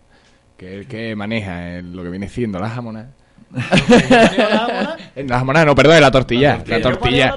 [0.58, 3.08] que es el que maneja eh, lo que viene siendo las jamonas.
[3.54, 6.64] Las jamonas, no, perdón, la tortilla.
[6.68, 7.36] La tortilla.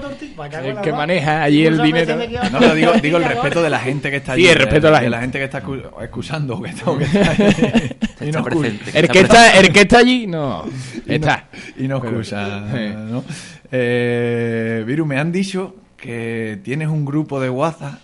[0.62, 2.16] El que maneja allí el dinero.
[2.52, 4.48] No, pero digo, digo el respeto de la gente que está Sí, allí.
[4.50, 5.16] el respeto a la de gente.
[5.16, 8.48] la gente que está escu- escuchando, que está, que está ahí y Está no escucha.
[8.60, 8.98] presente.
[8.98, 10.64] El que está, el que está allí, no.
[11.06, 11.44] Está.
[11.78, 12.92] Y no excusa, Sí.
[13.10, 13.24] ¿no?
[13.72, 17.98] Eh, Viru, me han dicho que tienes un grupo de WhatsApp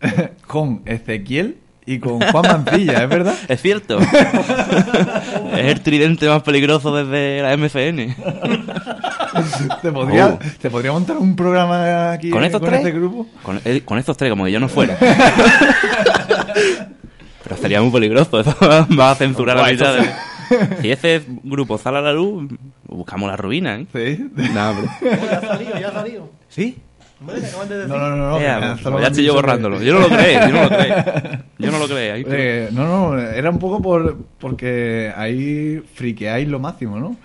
[0.46, 1.56] con Ezequiel
[1.94, 3.34] y con Juan Mancilla, ¿es verdad?
[3.48, 3.98] Es cierto.
[3.98, 4.08] es
[5.64, 8.14] el tridente más peligroso desde la MCN.
[9.82, 10.38] ¿Te podría, Oh.
[10.60, 12.78] ¿te podría montar un programa aquí ¿Con estos tres?
[12.80, 13.26] este grupo?
[13.42, 14.96] Con, eh, con estos tres, como que yo no fuera.
[17.44, 18.40] Pero sería muy peligroso.
[18.40, 18.54] Eso
[18.98, 20.10] va a censurar la mitad de...
[20.80, 22.48] Si ese grupo sale a la luz,
[22.86, 23.86] buscamos la ruina, ¿eh?
[23.92, 24.30] Sí.
[24.36, 24.74] No.
[25.02, 26.30] Ya ha salido, ya ha salido.
[26.48, 26.78] ¿Sí?
[27.20, 27.88] Hombre, te acaban de decir.
[27.90, 28.26] No, no, no.
[28.28, 28.56] no, pues, ya
[28.96, 29.82] han estoy yo borrándolo.
[29.82, 31.04] Yo no lo creo, yo no lo creo.
[31.58, 32.14] Yo no lo creo.
[32.14, 37.16] ahí- Eh, no, no, era un poco por porque ahí friqueáis lo máximo, ¿no?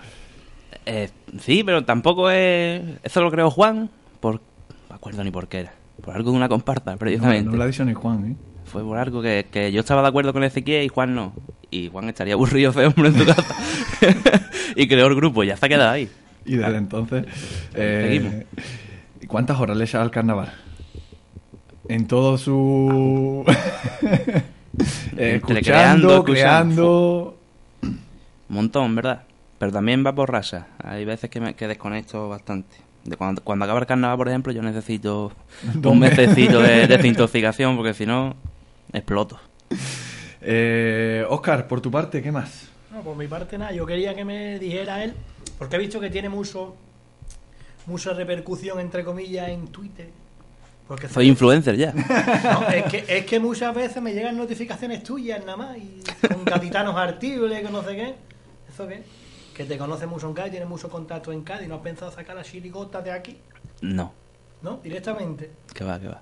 [0.86, 1.08] Eh,
[1.40, 2.82] sí, pero tampoco es...
[3.04, 3.88] Eso lo creó Juan
[4.18, 4.34] por...
[4.34, 4.40] No
[4.90, 5.72] me acuerdo ni por qué era.
[6.02, 7.48] Por algo de una comparta, No, precisamente.
[7.50, 8.36] no lo ha dicho ni Juan, ¿eh?
[8.64, 11.32] Fue por algo que, que yo estaba de acuerdo con Ezequiel y Juan no.
[11.70, 13.54] Y Juan estaría aburrido ese hombre en su casa.
[14.76, 16.08] y creó el grupo y ya se ha quedado ahí.
[16.44, 17.24] Y desde entonces...
[17.72, 18.34] Seguimos.
[18.34, 18.93] Eh, ¿y
[19.34, 20.52] ¿Cuántas horas le echas al carnaval?
[21.88, 23.44] En todo su...
[25.16, 27.38] Eh, escuchando, creando, creando...
[27.82, 27.98] Un
[28.48, 29.24] montón, ¿verdad?
[29.58, 30.68] Pero también va por raza.
[30.78, 32.76] Hay veces que, me, que desconecto bastante.
[33.02, 35.32] De cuando, cuando acaba el carnaval, por ejemplo, yo necesito
[35.74, 38.36] Dos un mesecito de desintoxicación porque si no,
[38.92, 39.40] exploto.
[40.42, 42.68] Eh, Oscar, por tu parte, ¿qué más?
[42.92, 45.12] No, por mi parte nada, yo quería que me dijera él,
[45.58, 46.76] porque he visto que tiene mucho
[47.86, 50.08] mucha repercusión entre comillas en Twitter.
[50.86, 51.92] Porque Soy influencer ya.
[52.44, 56.44] No, es, que, es que muchas veces me llegan notificaciones tuyas nada más y con
[56.44, 58.14] capitanos artibles, que no sé qué.
[58.68, 59.02] ¿Eso qué?
[59.54, 62.36] Que te conoce mucho en Cádiz, tienes mucho contacto en Cádiz, ¿no has pensado sacar
[62.36, 63.38] las chirigotas de aquí?
[63.80, 64.12] No,
[64.62, 64.78] ¿No?
[64.82, 65.50] Directamente.
[65.72, 66.20] que va, que va.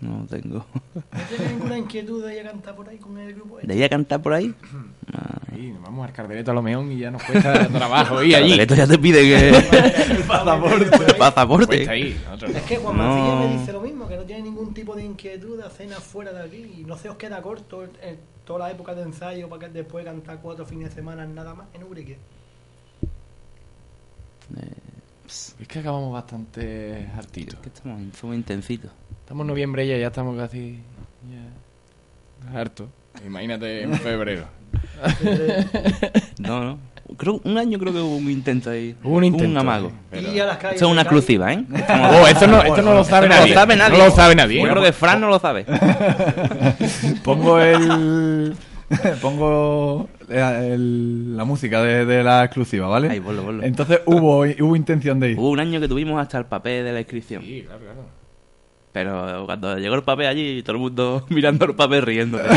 [0.00, 0.64] No tengo.
[0.94, 3.58] ¿No ninguna inquietud de ir a cantar por ahí con el grupo?
[3.58, 3.70] este?
[3.70, 4.54] ¿De ir a cantar por ahí?
[5.12, 8.36] Ah, Ahí, nos vamos al Cardereto a lo meón y ya nos cuesta trabajo ir
[8.36, 8.60] allí.
[8.60, 9.48] Esto ya te pide que.
[10.14, 11.14] El pasaporte.
[11.18, 11.98] Pasaporte.
[11.98, 12.58] Ir, nosotros no.
[12.58, 13.02] Es que Juan No.
[13.02, 16.00] Mancilla me dice lo mismo, que no tiene ningún tipo de inquietud de hacer nada
[16.00, 16.76] fuera de aquí.
[16.78, 20.04] Y no se os queda corto en toda la época de ensayo para que después
[20.04, 22.16] cantar cuatro fines de semana nada más en Urique.
[25.60, 27.58] Es que acabamos bastante hartitos.
[27.60, 28.90] Que estamos, somos intensitos.
[29.20, 30.80] Estamos en noviembre ya, ya estamos casi...
[31.30, 32.58] Ya...
[32.58, 32.88] Harto.
[33.24, 34.46] Imagínate en febrero.
[36.38, 36.78] No, no.
[37.16, 38.94] Creo, un año creo que hubo un intento ahí.
[39.02, 39.92] Hubo un intento, Un amago.
[40.10, 41.64] Pero- Y a las calles Esto es una exclusiva, ¿eh?
[42.12, 43.48] Oh, esto no, esto no lo sabe No nadie.
[43.48, 43.98] lo sabe nadie.
[43.98, 44.62] No lo sabe nadie.
[44.62, 45.66] Yo creo que Fran no lo sabe.
[47.24, 48.54] Pongo el...
[49.22, 53.08] Pongo la, el- la música de, de la exclusiva, ¿vale?
[53.10, 53.62] Ahí, ponlo, ponlo.
[53.62, 55.38] Entonces hubo, hubo intención de ir.
[55.38, 57.42] Hubo un año que tuvimos hasta el papel de la inscripción.
[57.42, 58.04] Sí, claro, claro.
[58.92, 62.38] Pero cuando llegó el papel allí, todo el mundo mirando el papel riendo.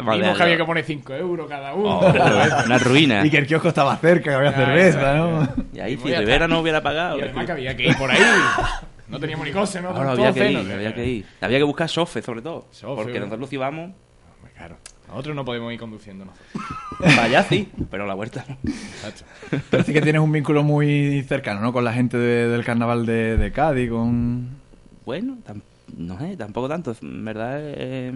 [0.00, 2.00] Vimos que había que poner 5 euros cada uno.
[2.00, 3.24] Una ruina.
[3.26, 5.48] Y que el kiosco estaba cerca, que había Claro, cerveza, ¿no?
[5.72, 6.48] Y ahí, Y si Rivera está.
[6.48, 7.18] no hubiera pagado.
[7.18, 8.18] Y además que había que ir por ahí.
[9.08, 9.88] No teníamos ni coche, ¿no?
[9.90, 11.26] Ahora había que ir, no- había que ir.
[11.40, 12.66] Había que buscar sofe, sobre todo.
[12.70, 13.26] Sofe, porque bueno.
[13.26, 13.90] nosotros íbamos.
[15.08, 16.62] Nosotros no podemos ir conduciendo nosotros.
[17.00, 18.56] para allá, sí, pero la no.
[19.70, 21.72] Pero sí que tienes un vínculo muy cercano, ¿no?
[21.72, 24.48] Con la gente de- del carnaval de, de Cádiz, con...
[25.06, 25.62] Bueno, tam-
[25.96, 26.94] no sé, tampoco tanto.
[27.02, 28.12] En verdad, eh,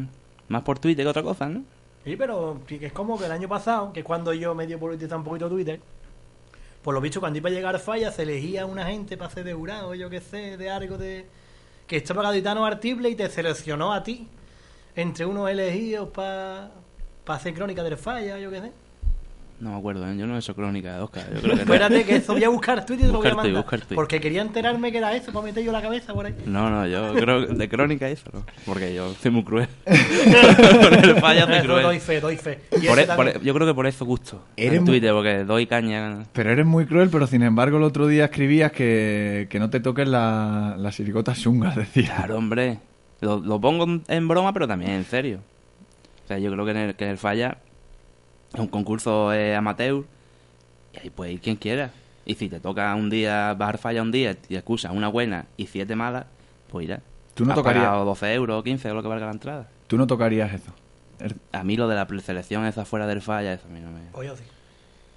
[0.49, 1.63] más por Twitter que otra cosa, ¿no?
[2.05, 5.25] Sí, pero es como que el año pasado, que es cuando yo medio politizaba un
[5.25, 5.81] poquito Twitter,
[6.83, 9.45] por lo visto cuando iba a llegar falla se elegía a una gente para ser
[9.45, 11.27] de jurado, yo qué sé, de algo de...
[11.87, 14.27] que estaba gaditano artible y te seleccionó a ti
[14.97, 16.73] entre unos elegidos para
[17.27, 18.73] hacer crónica del falla, yo qué sé.
[19.61, 20.17] No me acuerdo, ¿eh?
[20.17, 21.25] yo no he hecho crónica de Oscar.
[21.33, 21.73] Yo creo que no.
[21.75, 23.55] Espérate que eso voy a buscar Twitter y te lo voy a mandar.
[23.63, 23.95] buscar tuit.
[23.95, 26.35] Porque quería enterarme que era eso para meter yo la cabeza por ahí.
[26.47, 28.45] No, no, yo creo que de crónica eso, ¿no?
[28.67, 29.69] Porque yo soy muy cruel.
[29.85, 32.01] Con el falla soy Eso doy cruel.
[32.01, 32.59] fe, doy fe.
[32.89, 34.43] Por e- por e- yo creo que por eso gusto.
[34.57, 36.25] Eres En muy- Twitter, porque doy caña.
[36.33, 39.79] Pero eres muy cruel, pero sin embargo el otro día escribías que, que no te
[39.79, 42.17] toquen la- las sirigotas chungas, decía.
[42.17, 42.81] Claro, hombre.
[43.21, 45.39] Lo, lo pongo en broma, pero también en serio.
[46.39, 47.59] Yo creo que en el, que en el falla
[48.53, 50.05] es un concurso eh, amateur
[50.95, 51.91] y ahí puede ir quien quiera.
[52.25, 55.67] Y si te toca un día bajar falla un día y excusas una buena y
[55.67, 56.27] siete malas,
[56.71, 57.01] pues irá.
[57.35, 59.69] Tú no Has tocarías- pagado 12 euros o 15 o lo que valga la entrada.
[59.87, 60.73] Tú no tocarías eso.
[61.19, 63.91] Er- A mí lo de la preselección esa fuera del falla, eso a mí no
[63.91, 64.01] me...
[64.13, 64.45] Oye, sí.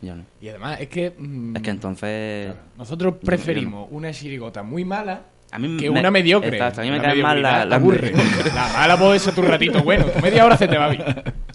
[0.01, 0.24] Yo no.
[0.41, 1.13] Y además es que...
[1.18, 2.53] mm, Es que entonces...
[2.78, 6.49] Nosotros preferimos una chirigota muy mala A mí que me- una mediocre.
[6.49, 7.65] Exacto, a mí me La cae mal la...
[7.65, 8.11] la- aburre.
[8.55, 10.05] La mala puede ser tu ratito bueno.
[10.05, 11.03] Tu media hora se te va bien.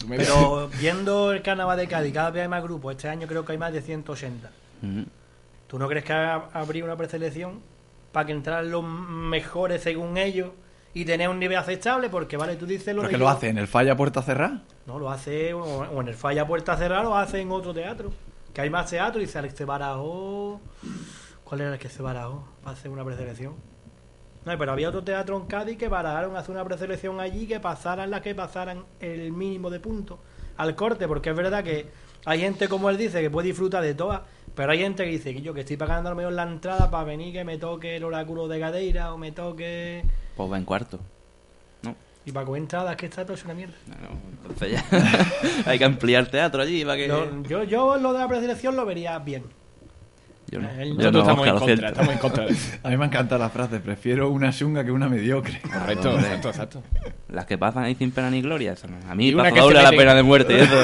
[0.09, 2.95] Pero viendo el carnaval de Cádiz, cada vez hay más grupos.
[2.95, 4.49] Este año creo que hay más de 180.
[4.83, 5.05] Ujú.
[5.67, 7.59] ¿Tú no crees que habría una preselección
[8.11, 10.49] para que entraran los mejores según ellos
[10.93, 12.09] y tener un nivel aceptable?
[12.09, 13.49] Porque, vale, tú dices lo ¿Pero de qué yo- lo hace?
[13.49, 14.63] ¿En el falla puerta cerrada?
[14.87, 18.11] No, lo hace o, o en el Falla Puerta Cerrada o hace en otro teatro.
[18.53, 20.59] Que hay más teatro y se, se barajó.
[21.43, 23.53] ¿Cuál era el que se barajó para hacer una preselección?
[24.45, 28.09] No, pero había otro teatro en Cádiz que barajaron hacer una preselección allí que pasaran
[28.09, 30.17] las que pasaran el mínimo de puntos
[30.57, 31.87] al corte, porque es verdad que
[32.25, 34.21] hay gente, como él dice, que puede disfrutar de todas,
[34.55, 36.89] pero hay gente que dice que yo que estoy pagando a lo mejor la entrada
[36.89, 40.03] para venir que me toque el oráculo de Gadeira o me toque...
[40.35, 40.99] Pues va en cuarto.
[41.83, 43.75] No, Y para entradas, que está todo es una mierda.
[43.87, 44.85] no, no, entonces ya
[45.69, 47.07] hay que ampliar teatro allí para que...
[47.47, 49.60] Yo, yo lo de la preselección lo vería bien.
[50.51, 50.67] Yo no,
[50.99, 52.45] yo no, estamos en contra, estamos en contra.
[52.83, 55.61] A mí me encanta la frase, prefiero una chunga que una mediocre.
[55.73, 56.83] Correcto, exacto, exacto.
[57.29, 58.97] Las que pasan ahí sin pena ni gloria, eso no.
[59.09, 60.75] A mí se doble la pena de muerte, eso.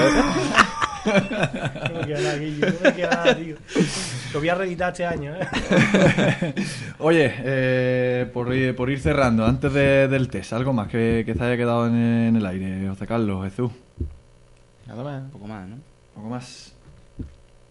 [4.33, 6.53] Lo voy a reeditar este año, ¿eh?
[6.99, 11.33] Oye, eh, por, ir, por ir cerrando, antes de- del test, algo más que, que
[11.33, 13.71] se haya quedado en, en el aire, José Carlos, Jesús,
[14.85, 15.23] Nada más.
[15.23, 15.77] Un poco más, ¿no?
[16.15, 16.73] poco más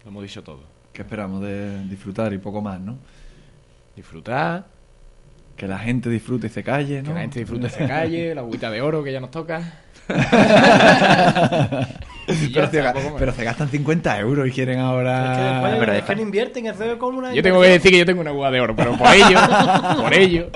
[0.03, 0.76] Lo hemos dicho todo.
[0.97, 2.97] Que esperamos de disfrutar y poco más, ¿no?
[3.95, 4.65] Disfrutar,
[5.55, 7.09] Que la gente disfrute y se calle, ¿no?
[7.09, 9.61] que la gente disfrute ese calle, la agüita de oro que ya nos toca.
[12.29, 12.83] Y pero, se,
[13.17, 15.31] pero se gastan 50 euros y quieren ahora...
[15.31, 17.33] Es que después pero es deja- que no invierten, eso es como una.
[17.33, 19.39] Yo tengo que decir que yo tengo una agua de oro, pero por ello,
[20.01, 20.49] por ello,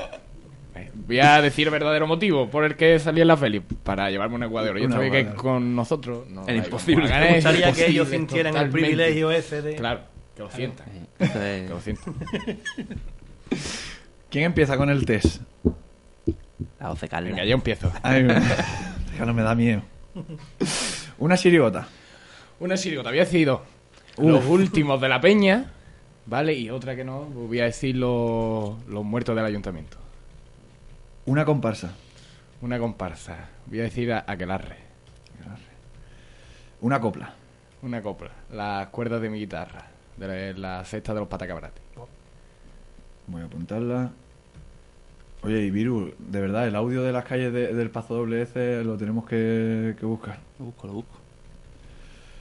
[0.75, 4.11] eh, voy a decir el verdadero motivo por el que salí en la Feli, para
[4.11, 4.79] llevarme una agua de oro.
[4.79, 7.07] Yo sabía que con nosotros no Era imposible.
[7.07, 9.75] Me gustaría que ellos sintieran el privilegio ese de.
[9.75, 10.01] Claro,
[10.41, 10.87] que lo sientan,
[11.19, 12.15] Eso que lo sientan.
[14.29, 15.41] ¿Quién empieza con el test?
[16.79, 17.31] La José Carlos.
[17.31, 17.91] Venga, yo empiezo.
[18.01, 18.23] Ay,
[19.11, 19.83] déjalo, me da miedo.
[21.19, 21.87] Una chirigota.
[22.59, 23.63] Una chirigota, había decidido
[24.17, 25.71] los últimos de la peña,
[26.25, 26.53] ¿vale?
[26.53, 29.97] Y otra que no, voy a decir los, los muertos del ayuntamiento.
[31.25, 31.91] Una comparsa.
[32.61, 34.77] Una comparsa, voy a decir a Aquelarre.
[36.81, 37.33] Una copla.
[37.83, 39.87] Una copla, las cuerdas de mi guitarra,
[40.21, 41.81] de la, la cesta de los patacabrati.
[43.27, 44.11] Voy a apuntarla.
[45.43, 48.95] Oye, y Viru, de verdad, el audio de las calles de- del Pazo WS lo
[48.97, 50.37] tenemos que, que buscar.
[50.59, 51.17] Lo busco, lo busco.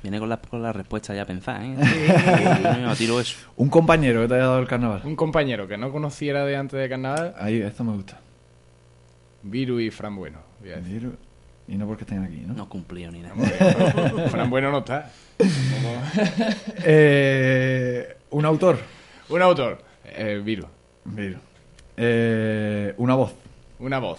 [0.03, 1.77] Viene con la, con la respuesta ya pensada, ¿eh?
[2.63, 3.37] Yo no tiro eso.
[3.57, 5.03] Un compañero que te haya dado el carnaval.
[5.05, 8.19] Un compañero que no conociera de antes de carnaval, Ahí, esto me gusta.
[9.43, 10.39] Viru y Fran Bueno.
[10.61, 10.93] voy a decir.
[11.01, 11.13] Viru,
[11.71, 12.53] y no porque estén aquí, ¿no?
[12.55, 13.35] No cumplió ni nada.
[14.29, 15.11] Fran Bueno no está.
[16.85, 18.79] Eh, un autor.
[19.29, 20.67] Un autor, eh, Viru.
[21.05, 21.39] Viru.
[21.97, 23.33] Eh, una voz.
[23.79, 24.19] Una voz.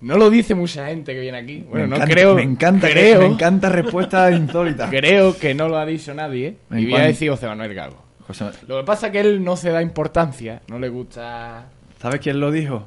[0.00, 1.66] No lo dice mucha gente que viene aquí.
[1.68, 2.34] Bueno, me no encanta, creo.
[2.36, 4.88] Me encanta, creo, me encanta respuesta insólita.
[4.88, 6.56] creo que no lo ha dicho nadie.
[6.70, 7.96] Y voy a decir José Manuel Gago.
[8.26, 11.66] José- Lo que pasa es que él no se da importancia, no le gusta.
[12.00, 12.84] ¿Sabes quién lo dijo?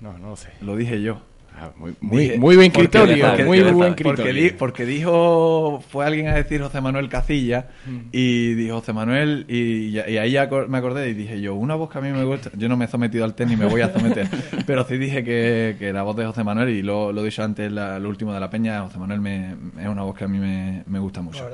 [0.00, 0.48] No, no lo sé.
[0.62, 1.20] Lo dije yo.
[1.64, 4.42] Ah, muy, muy, Dije- muy buen porque- criterio, porque- muy porque- buen Porque, criterio.
[4.42, 7.98] di- porque dijo, fue alguien a decir José Manuel Casilla Mm.
[8.10, 11.88] y dijo José Manuel y, y ahí ya me acordé y dije yo, una voz
[11.90, 13.80] que a mí me gusta, yo no me he sometido al test ni me voy
[13.82, 14.26] a someter,
[14.66, 17.44] pero sí dije que, que la voz de José Manuel y lo, lo he dicho
[17.44, 19.50] antes, la- lo último de la peña, José Manuel me,
[19.80, 21.48] es una voz que a mí me, me gusta mucho.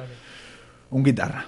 [0.91, 1.45] Un guitarra.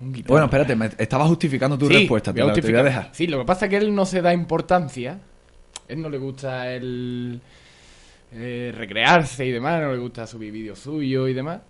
[0.00, 0.32] Un guitarra.
[0.32, 2.78] Bueno, espérate, me estaba justificando tu Sí, respuesta, te voy a la, te voy a
[2.80, 2.84] justificar.
[3.02, 3.14] dejar.
[3.14, 5.18] Sí, lo que pasa es que él no se da importancia.
[5.88, 7.40] Él no le gusta el
[8.34, 11.60] eh, recrearse y demás, no le gusta subir vídeos suyos y demás.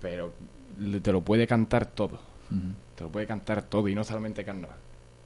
[0.00, 0.32] Pero
[1.02, 2.20] te lo puede cantar todo.
[2.94, 4.76] Te lo puede cantar todo y no solamente carnaval.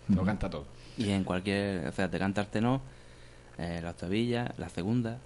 [0.09, 0.67] Te lo canta todo.
[0.99, 1.87] Y en cualquier.
[1.87, 2.83] O sea, te cantarte no.
[3.59, 5.19] Eh, la octavilla, la segunda.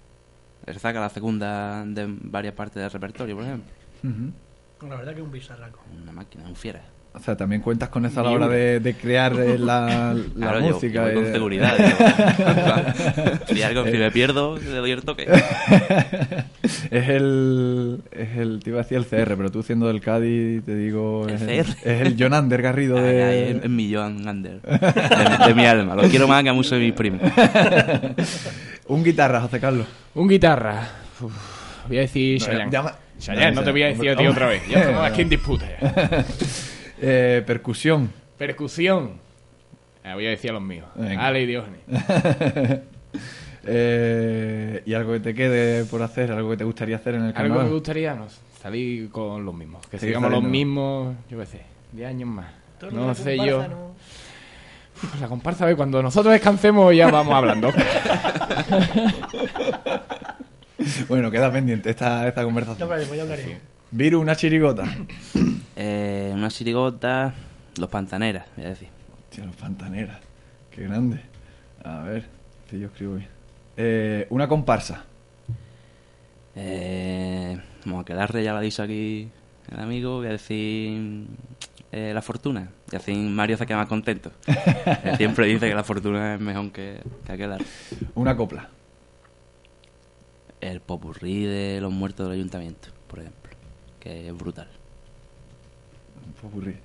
[0.65, 3.71] Él saca la segunda de varias partes del repertorio, por ejemplo.
[4.03, 4.89] Ujú.
[4.89, 5.79] La verdad que es un bizarraco.
[6.01, 6.83] Una máquina, un fiera.
[7.19, 10.23] O sea, también cuentas con eso a la hora de, de crear eh, la, la
[10.35, 10.93] Claro, yo- música.
[10.99, 11.31] yo voy con eh.
[11.31, 11.73] seguridad.
[13.47, 15.25] si algo, si me pierdo, le doy el toque.
[16.91, 20.63] es el es el te iba a decir el CR pero tú siendo del Cádiz
[20.65, 21.77] te digo ¿El es, CR?
[21.89, 24.61] es el John Ander Garrido Ay, de ay, es, es mi Joan Gander.
[24.61, 25.95] De, de mi alma.
[25.95, 27.21] Lo quiero más que a muchos de mis primos.
[28.87, 30.87] un guitarra José Carlos Un guitarra.
[31.19, 31.33] Uf,
[31.87, 32.71] voy a decir Chayanne.
[32.71, 34.61] llama- Chayanne, no te voy a decir a ti otra vez.
[34.69, 35.65] Ya estamos aquí en disputa.
[37.01, 37.07] Ya.
[37.07, 39.13] Eh, percusión Percusión.
[40.03, 40.85] Ah, voy a decir a los míos.
[40.95, 41.25] Venga.
[41.25, 41.79] Ale y Diógenes.
[43.69, 47.27] Eh, y algo que te quede por hacer algo que te gustaría hacer en el
[47.27, 48.27] Algo carnaval que me gustaría no,
[48.61, 49.85] salir con los mismos.
[49.87, 52.47] Que sigamos los mismos, yo qué sé, 10 años más.
[52.93, 53.67] No sé comparsa, yo.
[53.67, 53.87] no-
[55.03, 57.73] Uf, La comparsa, a ver, cuando nosotros descansemos ya vamos hablando.
[61.09, 63.57] bueno queda pendiente esta, esta Ya conversación hablaremos, ya hablaremos.
[63.91, 64.85] Viru una chirigota
[65.79, 67.33] Eh, una chirigota.
[67.77, 68.87] Los pantaneras, voy a decir.
[69.29, 70.17] Hostia, los pantaneras
[70.71, 71.21] qué grande
[71.83, 72.25] a ver
[72.69, 73.27] si yo escribo bien
[73.77, 75.05] Eh, una comparsa
[76.55, 79.29] Eh, como que darle ya la dicho aquí
[79.71, 81.27] el amigo, voy a decir
[81.91, 82.69] eh, la fortuna.
[82.91, 84.31] Y así Mario se queda más contento.
[85.03, 87.57] Él siempre dice que la fortuna es mejor que, que aquel
[88.15, 88.69] Una copla.
[90.61, 93.46] El popurrí de los muertos del ayuntamiento, por ejemplo.
[94.07, 94.67] Que es brutal.
[96.25, 96.75] Un popurrí.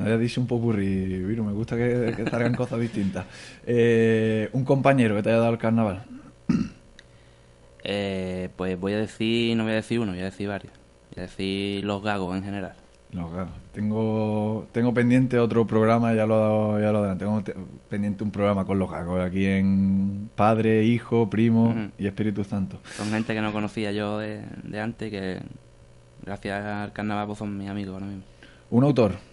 [0.00, 1.44] Había dicho un popurrí, Viru.
[1.44, 3.24] Me gusta que, que salgan cosas distintas.
[3.64, 6.02] Eh, un compañero que te haya dado el carnaval.
[7.84, 10.72] Eh, pues voy a decir, no voy a decir uno, voy a decir varios.
[11.14, 12.72] Voy a decir los gagos en general.
[13.12, 13.50] No, claro.
[13.72, 17.24] Tengo, tengo pendiente otro programa, ya lo, ya lo adelanté.
[17.26, 17.54] Tengo te-
[17.90, 22.80] pendiente un programa con los gagos aquí en Padre, Hijo, Primo y Espíritu Santo.
[22.96, 25.40] Son gente que no conocía yo de, de antes que
[26.24, 28.22] gracias al carnaval pues son mis amigos ahora mismo.
[28.70, 29.31] Un autor.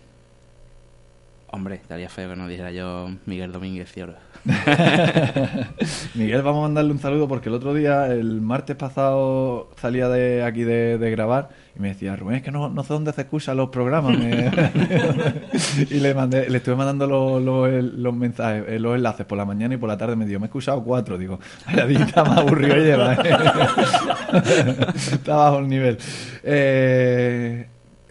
[1.51, 4.13] Hombre, estaría feo que no dijera yo Miguel Domínguez Cioro.
[6.13, 10.43] Miguel, vamos a mandarle un saludo porque el otro día, el martes pasado, salía de
[10.43, 13.69] aquí de, grabar y me decía, Rubén, es que no, sé dónde se escuchan los
[13.69, 14.15] programas.
[15.89, 19.77] y le mandé, le estuve mandando los, mensajes, eh, los enlaces por la mañana y
[19.77, 21.17] por la tarde me dijo, me he escuchado cuatro.
[21.17, 21.39] Digo,
[21.73, 23.15] la dita más aburrido lleva.
[23.15, 23.17] ¿eh?".
[24.95, 25.97] Está bajo el nivel.
[26.43, 27.67] Eh,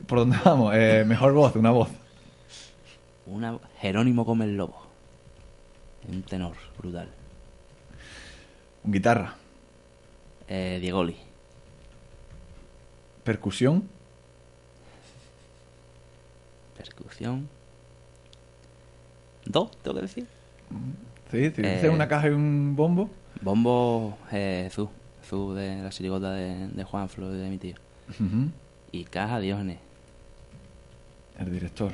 [0.06, 0.72] ¿Por dónde vamos?
[0.74, 1.88] Eh, mejor voz, una voz.
[3.28, 4.76] Una, Jerónimo Gómez Lobo.
[6.08, 7.08] Un tenor brutal.
[8.84, 9.34] Un guitarra.
[10.48, 11.16] Eh, Diegoli.
[13.24, 13.88] Percusión.
[16.76, 17.48] Percusión.
[19.44, 20.26] Dos, tengo que decir.
[21.30, 21.74] Sí, si Eh.
[21.74, 23.10] dices una caja y un bombo.
[23.40, 24.70] Bombo eh.
[24.70, 27.76] Jesús de la sirigota de, de Juan Flo y de mi tío.
[28.90, 29.78] Y Caja Diógenes,
[31.38, 31.92] El director.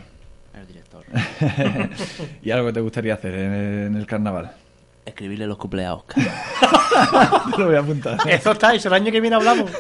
[0.61, 1.05] El director.
[2.43, 4.53] ¿Y algo que te gustaría hacer en el, en el carnaval?
[5.07, 6.25] Escribirle los cumpleaños a Oscar.
[7.55, 8.19] Te lo voy a apuntar.
[8.29, 9.71] Eso está hecho, el año que viene hablamos.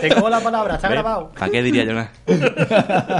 [0.00, 1.30] Tengo la palabra, está grabado.
[1.32, 2.10] ¿Para qué diría yo nada?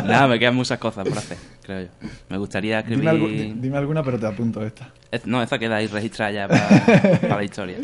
[0.04, 1.88] nada, me quedan muchas cosas por hacer, creo yo.
[2.28, 3.08] Me gustaría escribir...
[3.10, 4.90] Dime, algu- di- dime alguna, pero te apunto esta.
[5.10, 7.78] Es- No, esa queda ahí registrada ya para, la historia.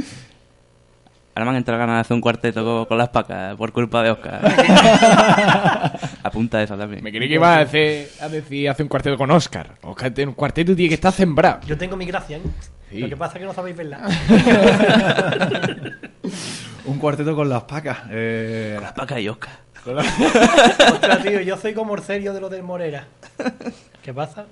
[1.41, 4.03] Ahora me han entrado ganas de hacer un cuarteto con, con las pacas por culpa
[4.03, 4.41] de Oscar.
[6.22, 7.03] Apunta esa también.
[7.03, 9.74] Me creí que iba a decir, a decir hace un cuarteto con Oscar.
[9.80, 11.61] Oscar tiene un cuarteto tiene que estar sembrado.
[11.66, 12.43] Yo tengo mi gracia, ¿eh?
[12.91, 12.99] Sí.
[12.99, 14.01] Lo que pasa es que no sabéis verla.
[16.84, 17.99] Un cuarteto con las pacas.
[18.11, 19.53] Eh, Las pacas y Oscar.
[20.93, 23.07] Ostras, tío, yo soy como el serio de lo del Morera.
[24.03, 24.45] ¿Qué pasa?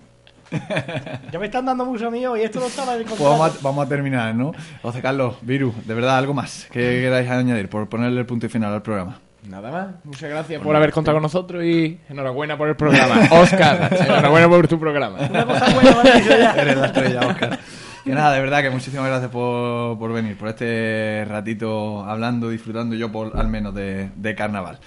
[1.32, 3.58] Ya me están dando mucho mío y esto no estaba en el pues vamos, a,
[3.62, 4.52] vamos a terminar, ¿no?
[4.82, 8.48] José Carlos, Viru, de verdad, algo más que queráis añadir por ponerle el punto y
[8.48, 9.18] final al programa.
[9.48, 9.86] Nada más.
[10.04, 13.28] Muchas gracias por haber contado con nosotros y enhorabuena por el programa.
[13.30, 15.18] Oscar, enhorabuena por tu programa.
[15.30, 16.54] Una cosa buena ya.
[16.56, 17.58] Eres la estrella, Oscar.
[18.04, 22.94] Que nada, de verdad que muchísimas gracias por, por venir, por este ratito hablando, disfrutando
[22.94, 24.78] yo por al menos de, de carnaval.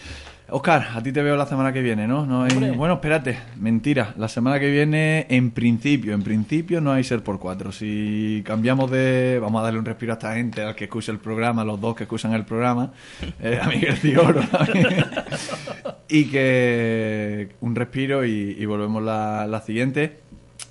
[0.54, 2.26] Oscar, a ti te veo la semana que viene, ¿no?
[2.26, 2.72] no hay...
[2.72, 4.14] Bueno, espérate, mentira.
[4.18, 7.72] La semana que viene, en principio, en principio no hay ser por cuatro.
[7.72, 9.40] Si cambiamos de...
[9.42, 11.96] Vamos a darle un respiro a esta gente, al que escucha el programa, los dos
[11.96, 12.92] que escuchan el programa,
[13.40, 13.96] eh, a Miguel
[14.52, 15.06] también.
[16.10, 20.20] y que un respiro y, y volvemos la, la siguiente.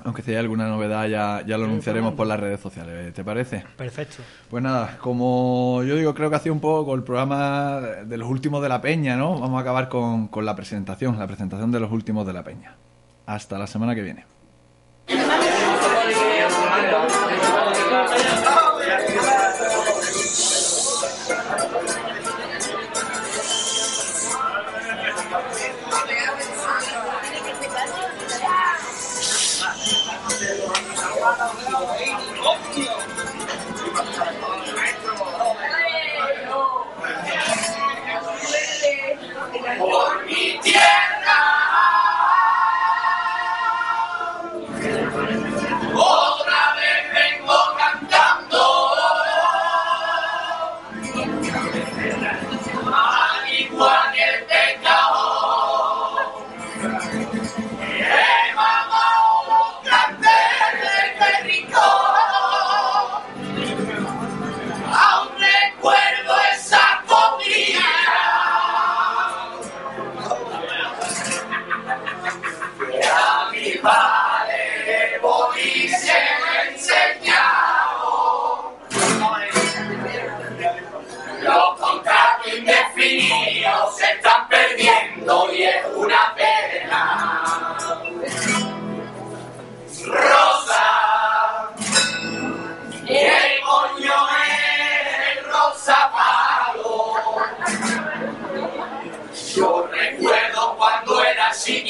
[0.05, 3.65] Aunque si hay alguna novedad ya, ya lo anunciaremos por las redes sociales, ¿te parece?
[3.77, 4.23] Perfecto.
[4.49, 8.29] Pues nada, como yo digo, creo que ha sido un poco el programa de los
[8.29, 9.39] últimos de la Peña, ¿no?
[9.39, 12.77] Vamos a acabar con, con la presentación, la presentación de los últimos de la Peña.
[13.27, 14.25] Hasta la semana que viene.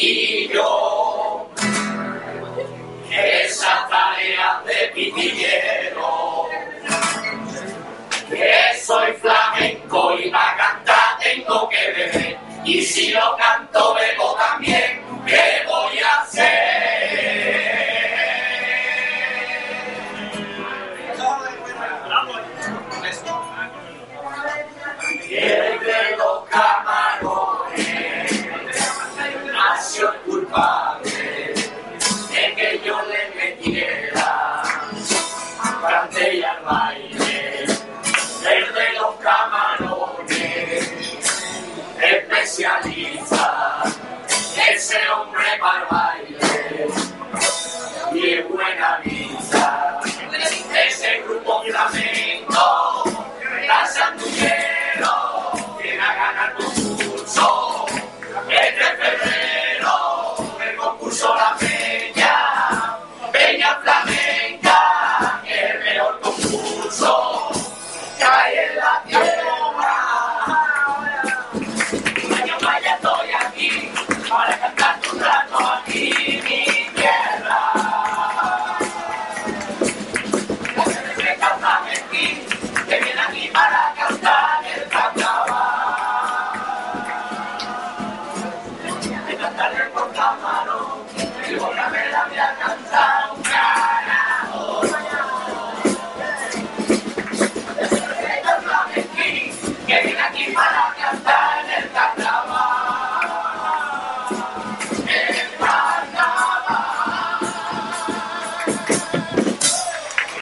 [0.02, 0.79] y yo.